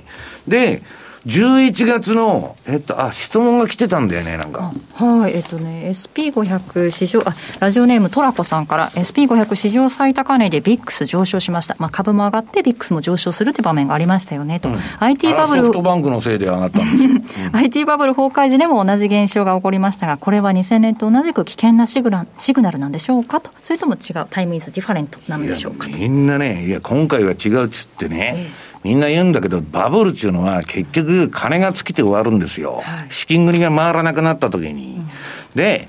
[0.49, 0.83] で、
[1.27, 4.73] 11月の、えっと、あ、質問が来てたんだよね、なんか。
[4.95, 11.75] はい、えっとね、SP500 市場、あ、ラジオネームトラコさんから、SP500 市場最高値でビックス上昇しました。
[11.81, 14.69] まあ、株も上がってビックスも上昇するって場面がありましたよね、と。
[14.69, 15.63] うん、IT バブル。
[15.63, 17.11] ソフトバンクのせいで上がったんですよ。
[17.53, 23.51] うん、IT バブル崩壊時でも同じ現象が起こりましたが、これは2000年と同じく危険なシグナシグナルなんでしょうかと。
[23.65, 32.83] それとも違う、タイムイズディファレントなんでしょうかみんなね、いや、今回は違うっつってね、ええみんな言うんだけど、バブルっていうのは結局金が尽きて終わるんですよ。
[32.85, 34.97] はい、資金繰りが回らなくなった時に。
[34.97, 35.09] うん、
[35.55, 35.89] で、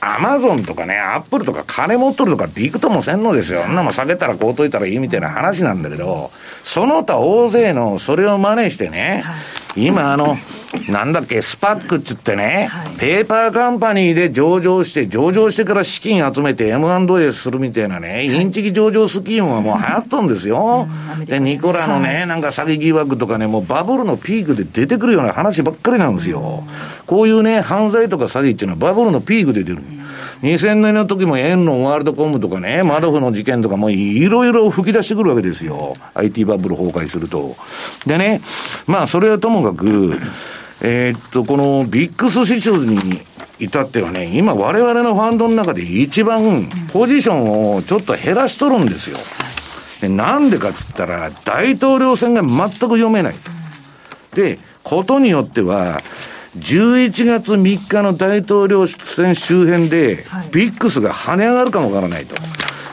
[0.00, 3.64] アマゾンとかね、アップルとか金持っとるとかビクともせんのですよ。
[3.64, 6.30] あんなもん下げたらこうといたらいいみたいな話なんだけど、
[6.62, 9.24] その他大勢のそれを真似してね、
[9.76, 10.36] 今あの、
[10.88, 20.86] なんだっけ、スパックっつってね、はい、ペーパーカンパニーで上場して、上場してから資金集めて M&A するみたいなね、インチキ上場スキームはもう流行っとんですよ。
[21.26, 26.64] で、ニコラのね、なんか詐欺疑惑とかね、もうバブルのピークで出てくるような話ばっかりなんですよ。
[27.06, 29.82] こういうね、犯罪とか詐欺っていうのはバブルのピークで出る。
[30.44, 35.94] 2000年の時もエンロンワールドコムとかね、マドフの事件とかもいろいろ吹き出してくるわけですよ。
[36.12, 37.56] IT バブル崩壊すると。
[38.06, 38.42] でね、
[38.86, 40.18] まあそれはともかく、
[40.82, 42.98] えー、っと、このビックス指数に
[43.58, 49.18] 至ってはね、今我々のファンドの中で一番ポジションをちょっと減らしとるんですよ。
[50.00, 54.36] でなんでかっつったら、大統領選が全く読めないと。
[54.36, 56.00] で、ことによっては、
[56.58, 62.34] 11月3日の大統領選周辺で、ビックスが跳ね上がるかもわからないと。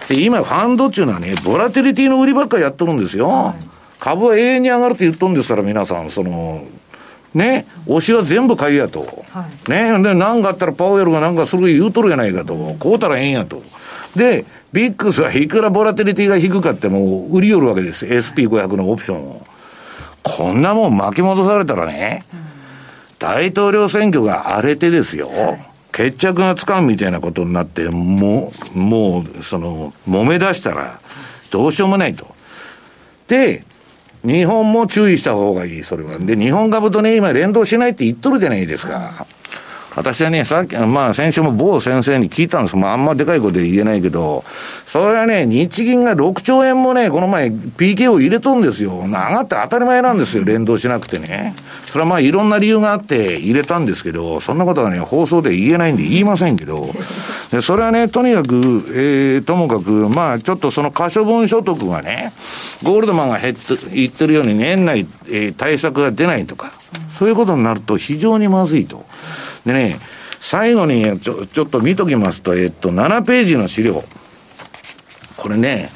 [0.07, 3.55] で、今、ファンドっていうのはね、ボラティリティの売りばっかりやってるんですよ。
[4.01, 6.65] 株は永遠に上がるって言っとるんですから、皆さん、その、
[7.35, 9.01] ね、推しは全部買いやと。
[9.29, 12.75] はい、ね、で、なんかあったらパウエルがなんかすぐ言うとるやないかと。
[12.79, 13.61] こうたらええんやと。
[14.15, 18.07] で、ビックスはいくらボラテリティが低かっても売りよるわけです。
[18.07, 19.45] SP500 のオプションを。
[20.23, 22.39] こんなもん巻き戻されたらね、うん、
[23.19, 25.29] 大統領選挙が荒れてですよ。
[25.29, 30.99] はい、決着がつかんみたいなことになって、もう、もう、その、揉め出したら、
[31.51, 32.27] どうしようもないと。
[33.27, 33.63] で、
[34.23, 36.19] 日本も注意した方がいい、それは。
[36.19, 39.25] で、日本株とね、今連動しないって言っとるじゃないですか。
[39.93, 42.77] 私はね、さっき、まあ先週も某先生に聞いたんです。
[42.77, 44.45] まああんまでかいこと言えないけど、
[44.85, 49.01] それはね、日銀が6兆円もね、この前 PK を入れとんですよ。
[49.03, 51.55] 上がって当たり前なんですよ、連動しなくてね。
[51.87, 56.87] それはまあいろんな理由があって入れたんですけど、そんなことはね、放送で言えないんで言いませんけど、
[57.51, 58.55] でそれはね、とにかく、
[58.95, 62.31] えー、ともかく、まあちょっとその可処分所得がね、
[62.83, 66.71] ゴールドマンが減って言ってるように年内、えー、対策が出ないとか、
[67.19, 69.03] そういうことになると非常にまずいと。
[69.65, 69.99] でね、
[70.39, 74.03] 最後にちょ、ちょっと見ときますと、えっと、7ページの資料。
[75.37, 75.89] これね、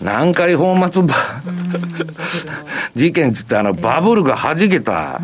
[0.00, 1.02] 南海本末
[2.94, 5.20] 事件つってあのバブルが弾けた。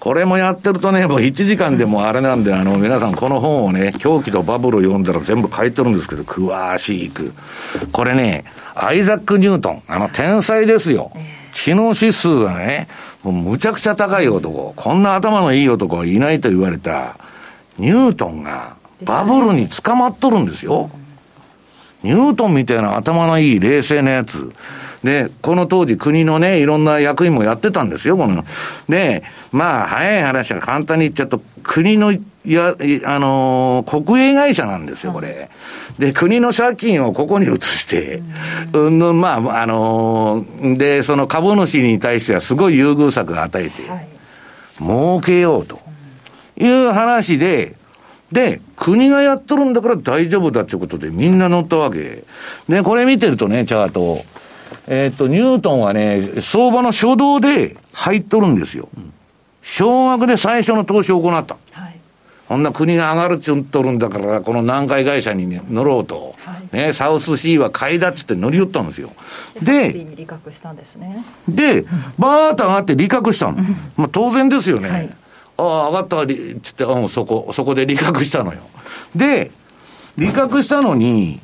[0.00, 7.32] これもやってるとね、もう1時間でもあれなんで、あの皆さんこの本をね、狂気とバブルを読んだら全部書いてるんですけど、詳しく。
[7.92, 8.44] これね、
[8.74, 11.12] アイザック・ニュートン、あの天才ですよ。
[11.52, 12.88] 知能指数がね、
[13.22, 17.16] もうむちゃくちゃ高い男、こんな頭のいい男はいないと言われた、
[17.78, 20.90] ニュートンがバブルに捕まっとるんですよ。
[22.02, 24.52] ニュートンみたいな頭のいい冷静なやつ。
[25.02, 28.44] で、この当時国のね、いろんな役員もやってたんですよ、この。
[28.88, 29.22] で、
[29.52, 32.12] まあ、早い話は簡単に言っちゃうと、国の、
[32.44, 35.50] や、あのー、国営会社なんですよ、これ。
[35.98, 38.22] で、国の借金をここに移して、
[38.72, 44.08] うん、まあ、あのー、で、その株主に対してはすごい優遇策を与えて、はい、
[44.78, 45.83] 儲けようと
[46.56, 47.74] いう話で、
[48.32, 52.24] で、国がやっとるんだから大丈夫だっていうことでみんな乗ったわけ。
[52.68, 54.24] で、これ見てるとね、チャート。
[54.86, 58.88] えっ、と、ニュートンはね、相場の初動で入っとるんですよ。
[59.62, 61.56] 少額で最初の投資を行った。
[61.72, 61.96] はい、
[62.48, 69.10] こんな国が上がるっつっとるんだから、この南海会社に、ね、乗ろうと、はい、ね、サウスシーは買いだっつって乗り寄ったんですよ。
[69.62, 71.24] で、で利確したんですね。
[71.48, 71.86] で、
[72.18, 73.58] バーッと上がって利確したの。
[73.96, 74.90] まあ当然ですよね。
[74.90, 75.14] はい、
[75.56, 78.60] ああ、上がったわ、つって、うん、そこ、そこで利確したのよ。
[79.14, 79.50] で、
[80.16, 81.40] 利確したのに、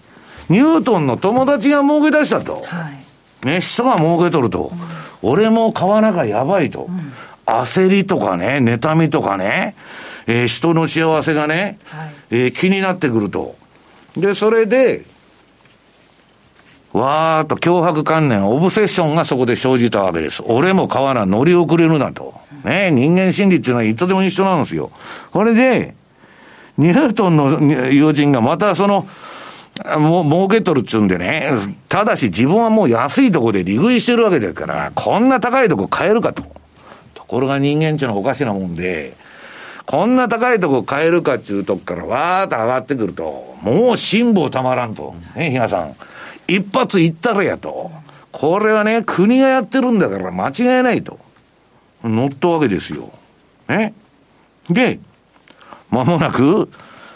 [0.49, 2.65] ニュートンの友達が儲け出したと。
[2.67, 2.91] は
[3.45, 4.73] い、ね、人が儲けとると。
[5.23, 6.89] うん、俺も買わなきゃやばいと。
[6.89, 7.13] うん、
[7.47, 9.77] 焦りとかね、妬みとかね、
[10.27, 13.57] えー、人の幸せがね、はい、えー、気になってくると。
[14.17, 15.05] で、それで、
[16.93, 20.43] わーっと脅迫観念、オブセッションがそこで生じたわけです。
[20.47, 22.35] 俺も買わな、乗り遅れるなと。
[22.65, 24.91] ね、人間心理っていうのはいつでも一緒なんですよ。
[25.33, 25.95] これで、
[26.79, 29.07] ニュートンの友人がまたその、
[29.99, 31.51] もう、儲けとるっつうんでね、
[31.89, 36.43] ただし自分はもう安いとこで利食いしてるわけですから、こんな高いとこ買えるかと。
[37.15, 39.15] とこれが人間っていうのはおかしなもんで、
[39.87, 45.15] こんな高いとこ買えるかっていうとこからわーっと上がってくると、もう辛抱たまらんと。
[45.35, 45.95] ね、比嘉さん。
[46.47, 47.91] 一発いったらやと。
[48.33, 51.19] これはね、国がやってるんだから間違いないと。
[52.05, 53.13] 乗ったわけですよ。
[53.69, 53.95] ね。
[54.69, 54.99] で、
[55.91, 56.69] まもなく、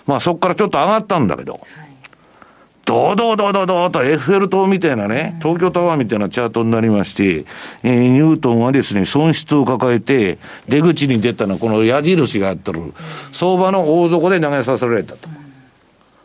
[0.06, 1.60] まあそこからちょっと上がったんだけど、
[2.84, 7.46] ドドドドドとエッフェル塔みたいなね、東京タワーみたいなチャートになりまして、
[7.82, 12.92] えー、ニュートンはですね、損失を抱えて、出口に出たのはこの矢印があってる、
[13.32, 15.28] 相場の大底で投げさせられたと。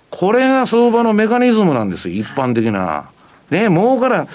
[0.09, 3.09] これが相場のメカニズムなんですよ、一般的な。
[3.51, 4.27] ね、もうから、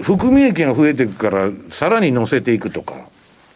[0.00, 3.09] 含み益が増えていくから、さらに乗せていくとか。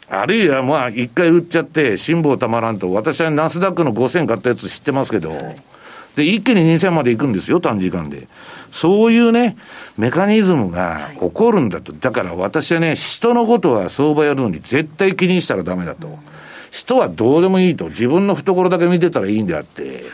[0.08, 5.62] あるいはまあ、一回売っちゃって、辛抱たまらんと、私はナスダックの5000買ったやつ知ってますけど、はい
[6.16, 8.28] で、一気に2000まで行くんですよ、短時間で。
[8.70, 9.56] そういうね、
[9.98, 11.92] メカニズムが起こるんだと。
[11.92, 16.18] だから私はね、人のことは相場やるのに絶対気にしたらダメだと。
[16.70, 17.88] 人はどうでもいいと。
[17.88, 20.04] 自分の懐だけ見てたらいいんであって。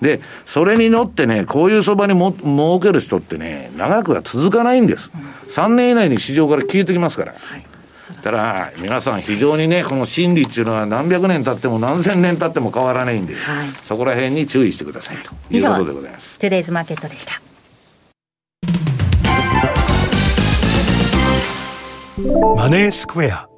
[0.00, 5.10] で、それに乗ってね、こういう相場にも儲ける人ってね、長くは続かないんです。
[5.48, 7.32] 3年以内に市場から消えてきますから。
[7.32, 7.69] はい
[8.16, 16.38] だから、皆さん非常にね、この心理っていうのは何百年経っても何千年経っても変わらないんで、はい、そこら辺に注意してくださいということでございます。
[16.38, 17.40] トゥデイズマーケットでした。
[22.56, 23.48] マネースクエア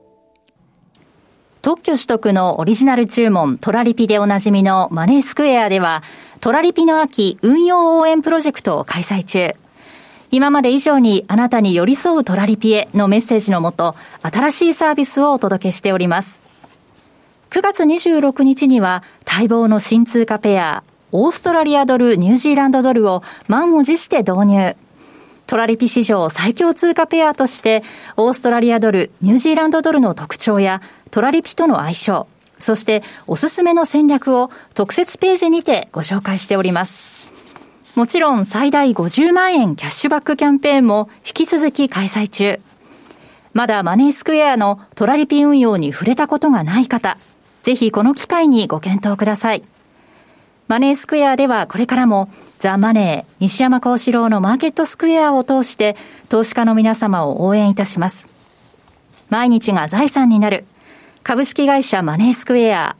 [1.62, 6.02] 特許取得のオリジナル注文トラリピでおなじみのマネースクエアでは
[6.40, 9.54] トラリピの秋運用応援プロジェクトを開催中。
[10.32, 16.40] 今まで以上にあなたに寄り添うトラリピエのメッセージのもと、新しいサービスをお届けしております。
[17.50, 24.74] 9月26日には待望の新通貨ペア、オーストラリアドル、ニュージーランドドルを満を持して導入。
[25.46, 27.82] トラリピ史上最強通貨ペアとして、
[28.16, 30.80] オーストラリアドル、ニュージーランドドルの特徴や、
[31.10, 32.26] トラリピとの相性、
[32.58, 37.21] そしておすすめの戦略を特設ページにてご紹介しております。
[37.94, 42.58] もちろん最大50万円キャッシュバックキャンペーンも引き続き開催中。
[43.52, 47.18] まだマネースクエアのトラリピ運用に触れたことがない方、
[47.62, 49.62] ぜひこの機会にご検討ください。
[50.68, 52.30] マネースクエアではこれからも
[52.60, 55.96] ザ・マネー西山幸四郎のマーケットスクエアを通して
[56.30, 58.26] 投資家の皆様を応援いたします。
[59.28, 60.64] 毎日が財産になる
[61.22, 62.96] 株式会社マネースクエア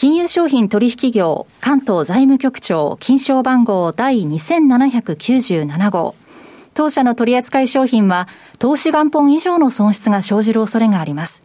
[0.00, 6.14] 金融商品取引業関東財務局長金賞番号第2797号。
[6.72, 8.28] 当社の取扱い商品は
[8.60, 11.42] 投資元本以上の損失が生じる恐れがあります。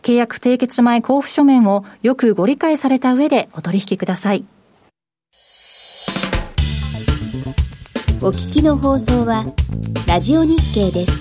[0.00, 4.46] 契約締結前交付書面をよくご理解された上でお取引ください。
[8.22, 9.44] お聞きの放送は
[10.06, 11.12] ラジオ日経です。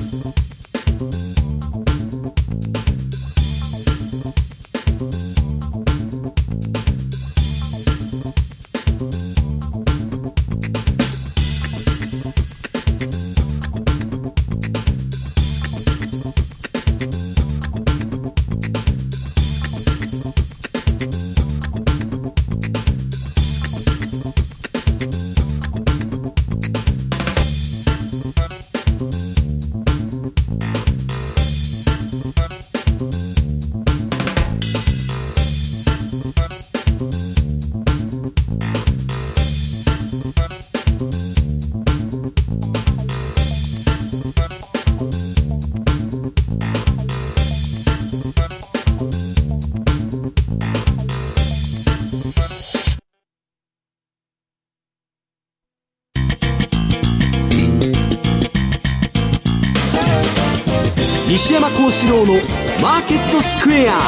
[61.91, 62.33] 西山幸四郎の
[62.81, 63.99] マーケットスクエア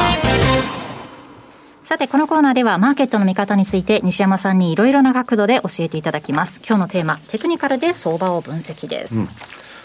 [1.84, 6.62] さて、このコーナーではマーケットの見方について西山さんにいろいろな角度で教えていただきます。
[6.66, 9.14] 今日のテーマ、テクニカルで相場を分析です。
[9.14, 9.28] うん、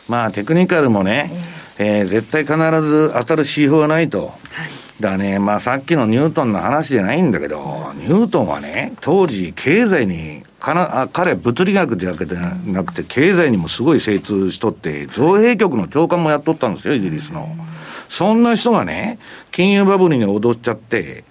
[0.08, 1.30] まあ、テクニカルもね、
[1.78, 4.28] えー、えー、絶対必ず当たる指標はないと。
[4.28, 4.32] はい
[5.00, 12.36] だね、まあさっきのニュートンの話じゃないんだけど、ニュートンはね、当時経済にかな、あ彼物理学だけで
[12.66, 17.56] なくて、経済にもすごい精通しとって、造幣局の長官もやっとったんですよ、イギリスの。
[18.10, 19.20] そんな人がね、
[19.51, 21.24] 金融バブルに踊っちゃって、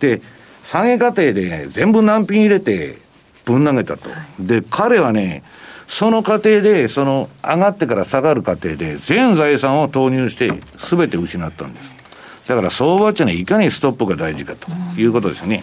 [0.00, 0.20] で、
[0.64, 2.98] 下げ過程で全部難品入れて
[3.44, 4.10] ぶん投げたと。
[4.40, 5.44] で、彼はね、
[5.86, 12.01] その過程で、その上がってから下がる過程で、全財産を投入して、すべて失ったんです。
[12.46, 14.68] だから相場っていうのはいかにストップが大事かと
[15.00, 15.62] いうことですね。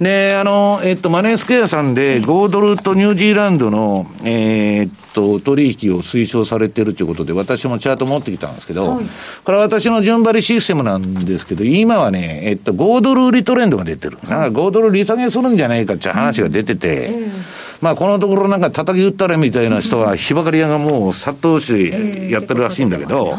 [0.00, 9.04] うん、で、あの、えっと、マネースクエアさんで5ドルとニュージーランドの、えー、っと、取引を推奨されてるということで、私もチャート持ってきたんですけど、はい、
[9.44, 14.18] これは私の順張りシステムなんですけど、今はね、えっと、5ドル売りトレンドが出てる。
[14.26, 17.32] はい、5ドル利下げするんじゃないかって話が出てて、うん、
[17.80, 23.36] まあ、このところなんか叩き打ったれみたいな人は、日ばかり屋がもう殺到してやってるらしいんだけど、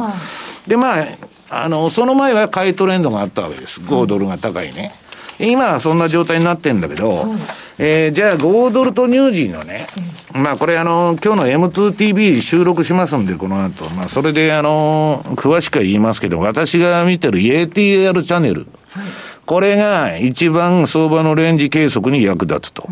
[0.68, 1.06] で、まあ、
[1.52, 3.82] あの、その前は買いトレンドがあったわけです。
[3.82, 4.94] 5ドルが高いね。
[5.40, 7.26] 今はそんな状態になってるんだけど、
[7.78, 9.86] えー、じゃあ5ドルとニュージーのね、
[10.34, 13.90] まあこれあの、今日の M2TV 収録しますんで、この後。
[13.96, 18.68] まあそれであの、詳しくは言いますけど、私が見てる ATR チャンネル。
[18.92, 19.04] はい
[19.52, 22.88] これが一番相場のレンジ計測に役立つと。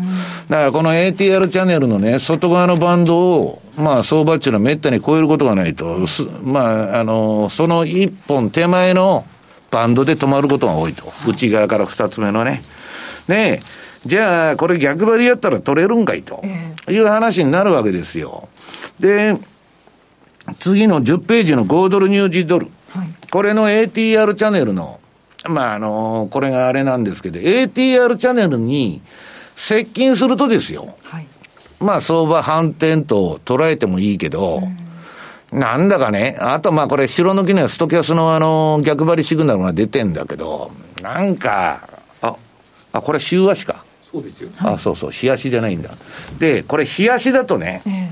[0.50, 6.00] だからこの ATR チャンネルのね、外側のバンドを、まあ相場っていうのはめったに超えることがないと、
[6.42, 9.24] まあ、あの、その一本手前の
[9.70, 11.10] バンドで止まることが多いと。
[11.26, 12.62] 内側から二つ目のね。
[13.26, 13.60] で、
[14.04, 16.44] じゃあ、これ逆張りやったら取れるんかいと
[16.90, 18.48] いう話になるわけですよ。
[18.98, 19.34] で、
[20.58, 22.66] 次の10ページの5ドルニュージードル。
[22.90, 24.99] はい、これの ATR チャンネルの
[25.44, 29.00] まあ、あの、これがあれなんですけど、ATR チャンネルに
[29.56, 30.94] 接近するとですよ。
[31.04, 31.26] はい、
[31.80, 34.62] まあ、相場反転と捉えてもいいけど、
[35.52, 40.70] うん、なんだかね、あとまあこれ、白抜きにはストキャスのあの、逆張りシグナルが出てんだけど、
[41.02, 41.88] なんか、
[42.20, 42.36] あ、
[42.92, 43.84] あ、これ週足か？
[44.12, 44.50] そうですよ。
[44.58, 45.90] あ、そうそう、日足じゃないんだ。
[46.38, 48.10] で、これ日足だとね、ええ、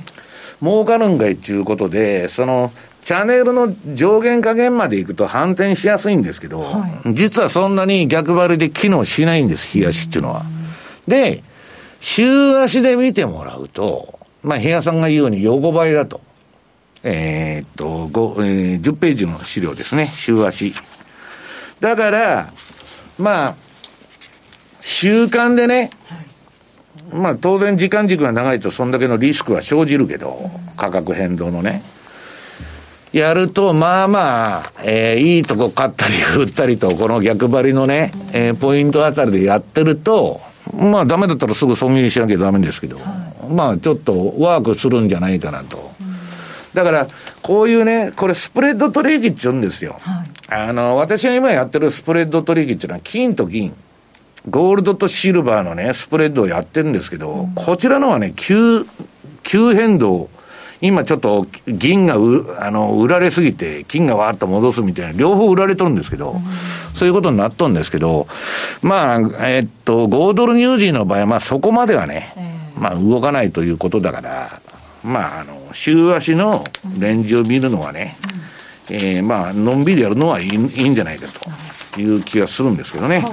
[0.62, 2.72] 儲かるんかいっていうことで、その、
[3.08, 10.42] チャンネルの上限下限までいくと反転しやすいんですけど、はい、実はそんなに逆張りで機能しないんです、日足っていうのは。
[11.06, 11.42] で、
[12.00, 16.20] 週足で見てもらうと、まあ、部屋さんが言うように横ばいだと。
[17.02, 20.74] えー、っと、5、えー、10ページの資料ですね、週足。
[21.80, 22.52] だから、
[23.18, 23.54] まあ、
[24.80, 25.88] 週間でね、
[27.10, 31.82] まあ当然時間軸が長いとそんだけのリスクは生じるけど、価格変動のね。
[33.12, 40.40] やると、まあまあ、えー、いいとこ買ったり売ったりと、この逆張りのね、えー、ポイントあたりでやってると、
[40.74, 43.02] まあダメだったらすぐ損切りしなきゃダメですけど、は
[43.48, 45.90] い、まあちょっとワークするんじゃないかなと。
[46.74, 47.08] だから、
[47.42, 49.96] こういうね、これスプレッド取引って言うんですよ。
[50.00, 53.74] はい、あの、私が今やってるスプレッド取引っていうのは、金と銀。
[54.48, 58.84] ゴールドとシルバーのね、スプレッドをやってるんですけど、うん、こちらのはね、急、
[59.42, 60.28] 急変動
[60.80, 66.36] 今ちょっと銀があの売られすぎて、金がわーっと戻すみたいな、両方売られとるんですけど、
[66.94, 68.28] そういうことになっとるんですけど、
[68.82, 72.32] まあ、えっと、5ドルニュージーの場合は、まあそこまではね、
[72.76, 74.60] まあ動かないということだから、
[75.04, 76.64] まあ、あの、週足の
[76.98, 78.16] レンジを見るのはね、
[78.90, 81.26] えー、まあ、のんびりやるのはいいいいんじゃないか
[81.94, 83.20] という気がするんですけどね。
[83.20, 83.32] はい、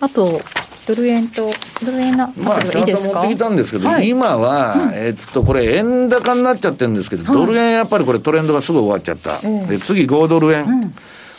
[0.00, 0.40] あと、
[0.86, 1.50] ドル円と、
[1.84, 9.40] ドル円の、まあ、チャート持ってきたんですけど、はい、今は、うん、えっと、これ、円高になっちゃってるんですけど、ドル円やっぱりこれトレンドがすぐ終わっちゃった。
[9.66, 10.64] で、次5ドル円。
[10.64, 10.80] うん。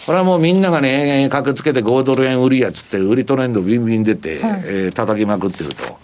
[0.06, 5.98] これはもうみんながね、駆けつけて5ドル円売りやつって、売りトレンドビンビン出て、はい、えー、叩きまくってると。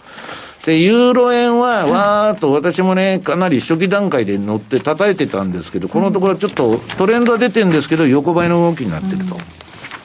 [0.64, 9.34] で、ユーロ円は、わーっと私もね、かなり初期段階で乗って叩いてたんですけど、このところちょっとトレンドは出てるんですけど、横ばいの動きになってると。
[9.34, 9.63] うん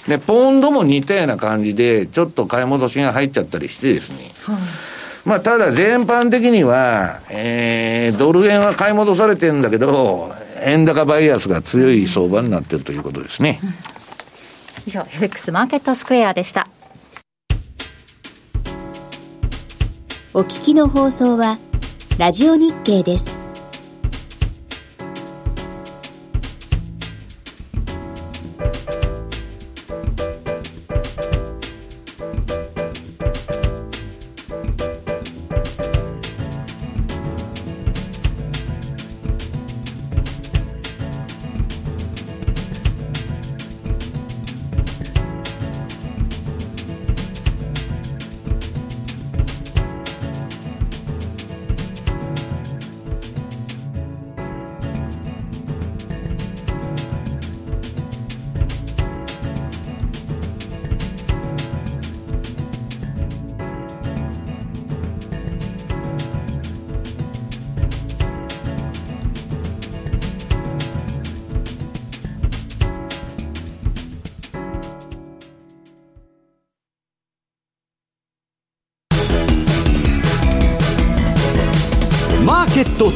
[0.10, 4.32] で、ポンドも似たような感じで、ちょっと買い戻しが入っちゃったりしてですね。
[4.43, 4.57] はい、
[5.24, 13.60] まあ、ただ全般的には、えー、ドル円は買い戻されてるんだけど、円高バイアスが強い相場になってるということですね。
[13.64, 13.70] うん、
[14.88, 16.68] 以上、FX マーケットスクエアでした。
[20.34, 21.60] お聞きの放送は、
[22.18, 23.39] ラジオ日経です。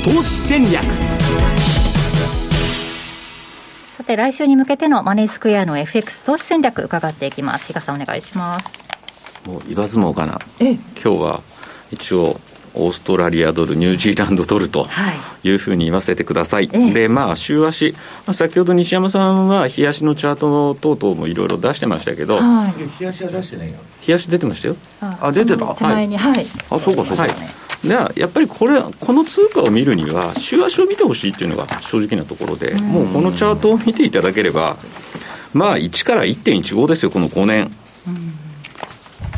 [0.03, 0.83] 投資戦略。
[3.95, 7.67] さて来週に向けてのマネースクエアの FX 投資戦略伺っていきます。
[7.67, 9.47] 比嘉さんお願いします。
[9.47, 10.39] もう言わずもがな。
[10.59, 11.41] 今日は
[11.91, 12.37] 一応
[12.73, 14.89] オーストラリアドル、ニュージーランドドルと
[15.43, 15.51] い。
[15.51, 17.93] うふうに言わせてください、はい、でまあ、週足、
[18.25, 23.75] まあ、先ほど西山さんは、冷やしのチャートの等々もいろいろ出してましたけど、はい、冷やしは出してないよ、
[24.05, 27.23] 冷やし出てましたよ、あ出てた、手前に、はい、あそうか、そうか。
[27.23, 34.77] はいでやっぱりこれこの通貨を見るには週足を見てほしいっていうのが正直なところで、もうこのチャートを見ていただければ
[35.53, 37.71] まあ1から1.15ですよこの5年、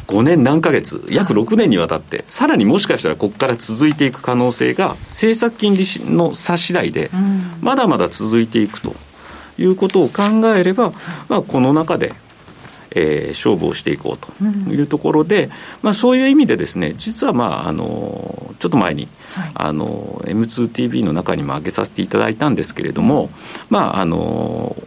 [0.08, 7.10] 5年何ヶ月、約6年にわたって、さらにもしかしたらここから続いていく可能性が、政策金利の差次第で、
[7.62, 8.96] まだまだ続いていくと
[9.58, 10.24] いうことを考
[10.56, 10.94] えれば、
[11.28, 12.14] まあ、この中で
[12.96, 14.32] えー、勝負をしていこうと
[14.72, 15.52] いうところで、うん、
[15.84, 23.30] まあ、そういう意味でですね実は、まあ、あのちょっと前に、はい、あの M2TV の中にも挙げさせていただいたんですけれども、
[23.70, 24.18] まあ、あの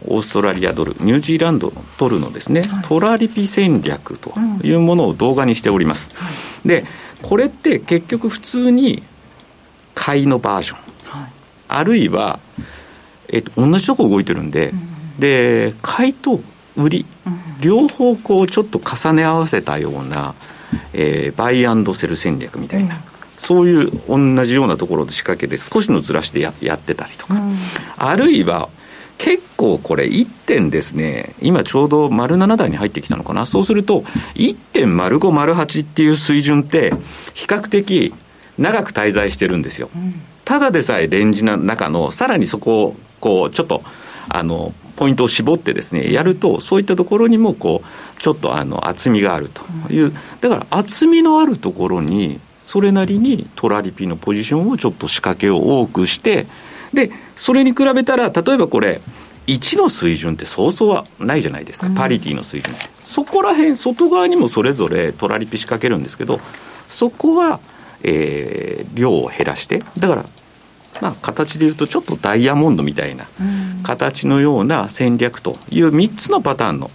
[0.07, 4.33] オーストラリアドルニュージーランドのドルのですね、はい、トラリピ戦略と
[4.63, 6.11] いうものを動画にしております。
[6.63, 6.85] うん、で
[7.21, 9.03] これって結局普通に
[9.93, 11.31] 買いのバージョン、はい、
[11.67, 12.39] あるいは、
[13.27, 16.39] えっと、同じとこ動いてるんで、うん、で買いと
[16.83, 17.05] 売り、
[17.61, 20.35] 両方こうちょっと重ね合わせたような、
[20.93, 23.01] えー、バイアンドセル戦略みたいな、
[23.37, 27.35] そういう同じようなところで仕掛けて少しのずらしでややってたりとか、
[27.97, 28.69] あるいは
[29.19, 33.45] 結構これ1点ですね、今ちょうど丸7台に入ってきたのかな。
[33.45, 34.01] そうすると、
[34.35, 36.93] 1.0508っていう水準って、
[37.33, 38.13] 比較的
[38.57, 39.89] 長く滞在してるんですよ。
[40.45, 43.83] ただでさえレンジの中の、さらにそこを、こう、ちょっと、
[44.29, 56.45] あの、ポイントを絞ってですね、やると、そういったところにも、こう、ちょっとあの、厚みがあるという、だから厚みのあるところに、それなりにトラリピのポジションをちょっと仕掛けを多くして、
[56.93, 59.01] で、それに比べたら、例えばこれ、
[59.47, 62.73] 1の水準ってそうそうはないじゃないですか、パリティの水準、
[63.03, 66.39] そこら辺外側にもそれぞれトラリピ仕掛けるんですけど、
[66.87, 67.59] そこは、
[68.03, 70.25] えー、量を減らして、だから
[71.01, 73.25] まあ、形でいうとちょっとダイヤモンドみたいな
[73.89, 76.91] 形のような戦略という3つのパターンの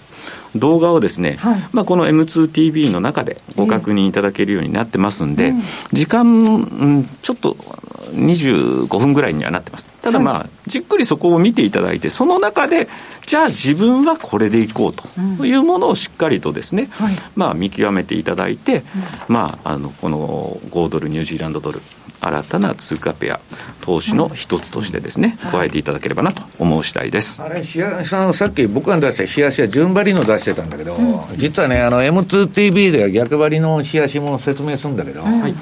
[0.54, 9.90] 動画をですね、はい、まあ、この M2TV の中でご確認いただけるようになってますんで、えー、時間、うん、ちょっと25分ぐらいにはなってます。
[10.00, 12.88] ただまあ、じっくりそこを見ていただいて、その中で、
[13.26, 14.92] じゃあ自分はこれでいこう
[15.38, 18.84] というものをしっかりとですね、うんはい、まあ見極めていただいて、うん、
[19.28, 21.80] まあ、あの、この5ドル、ニュージーランドドル、
[22.20, 23.40] 新たな通貨ペア
[23.82, 27.42] 投資の一つとしてですね、うん、加えていただければなと思う次第です。
[27.42, 30.96] あれ、冷やさん、さっき僕が出した冷やしは順張りの出してたんだけど、
[31.36, 35.54] 実はね、あの M2TV では逆張りの冷やしも説明するんだけど、はい。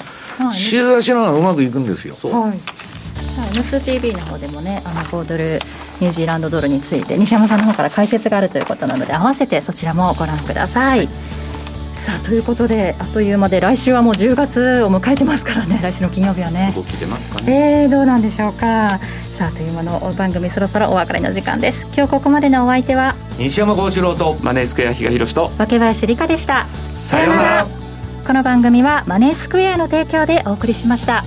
[0.55, 2.15] 週足の方がうまくいくんですよ。
[2.31, 2.82] はい
[3.41, 5.59] M2TV の方でもねあの5ドル
[6.01, 11.09] ニュージーランドドルについて西山さんの方から解説があるということなので合わせてそちらもご覧ください。
[12.03, 16.73] さあということであっという間で来週はもう10月を迎えてますからね来週の金曜日はね。
[16.75, 17.85] 動き出ますかね。
[17.85, 18.99] えー、どうなんでしょうか。
[19.31, 21.87] さあという間の番組そろそろお別れの時間です。
[21.95, 26.67] 今日ここまでのお相手は西山幸四郎とマネースクエア比嘉宏と若林理香でした。
[26.95, 27.67] さようなら。
[28.27, 31.25] この番組はマネースクエアの提供でお送りしました。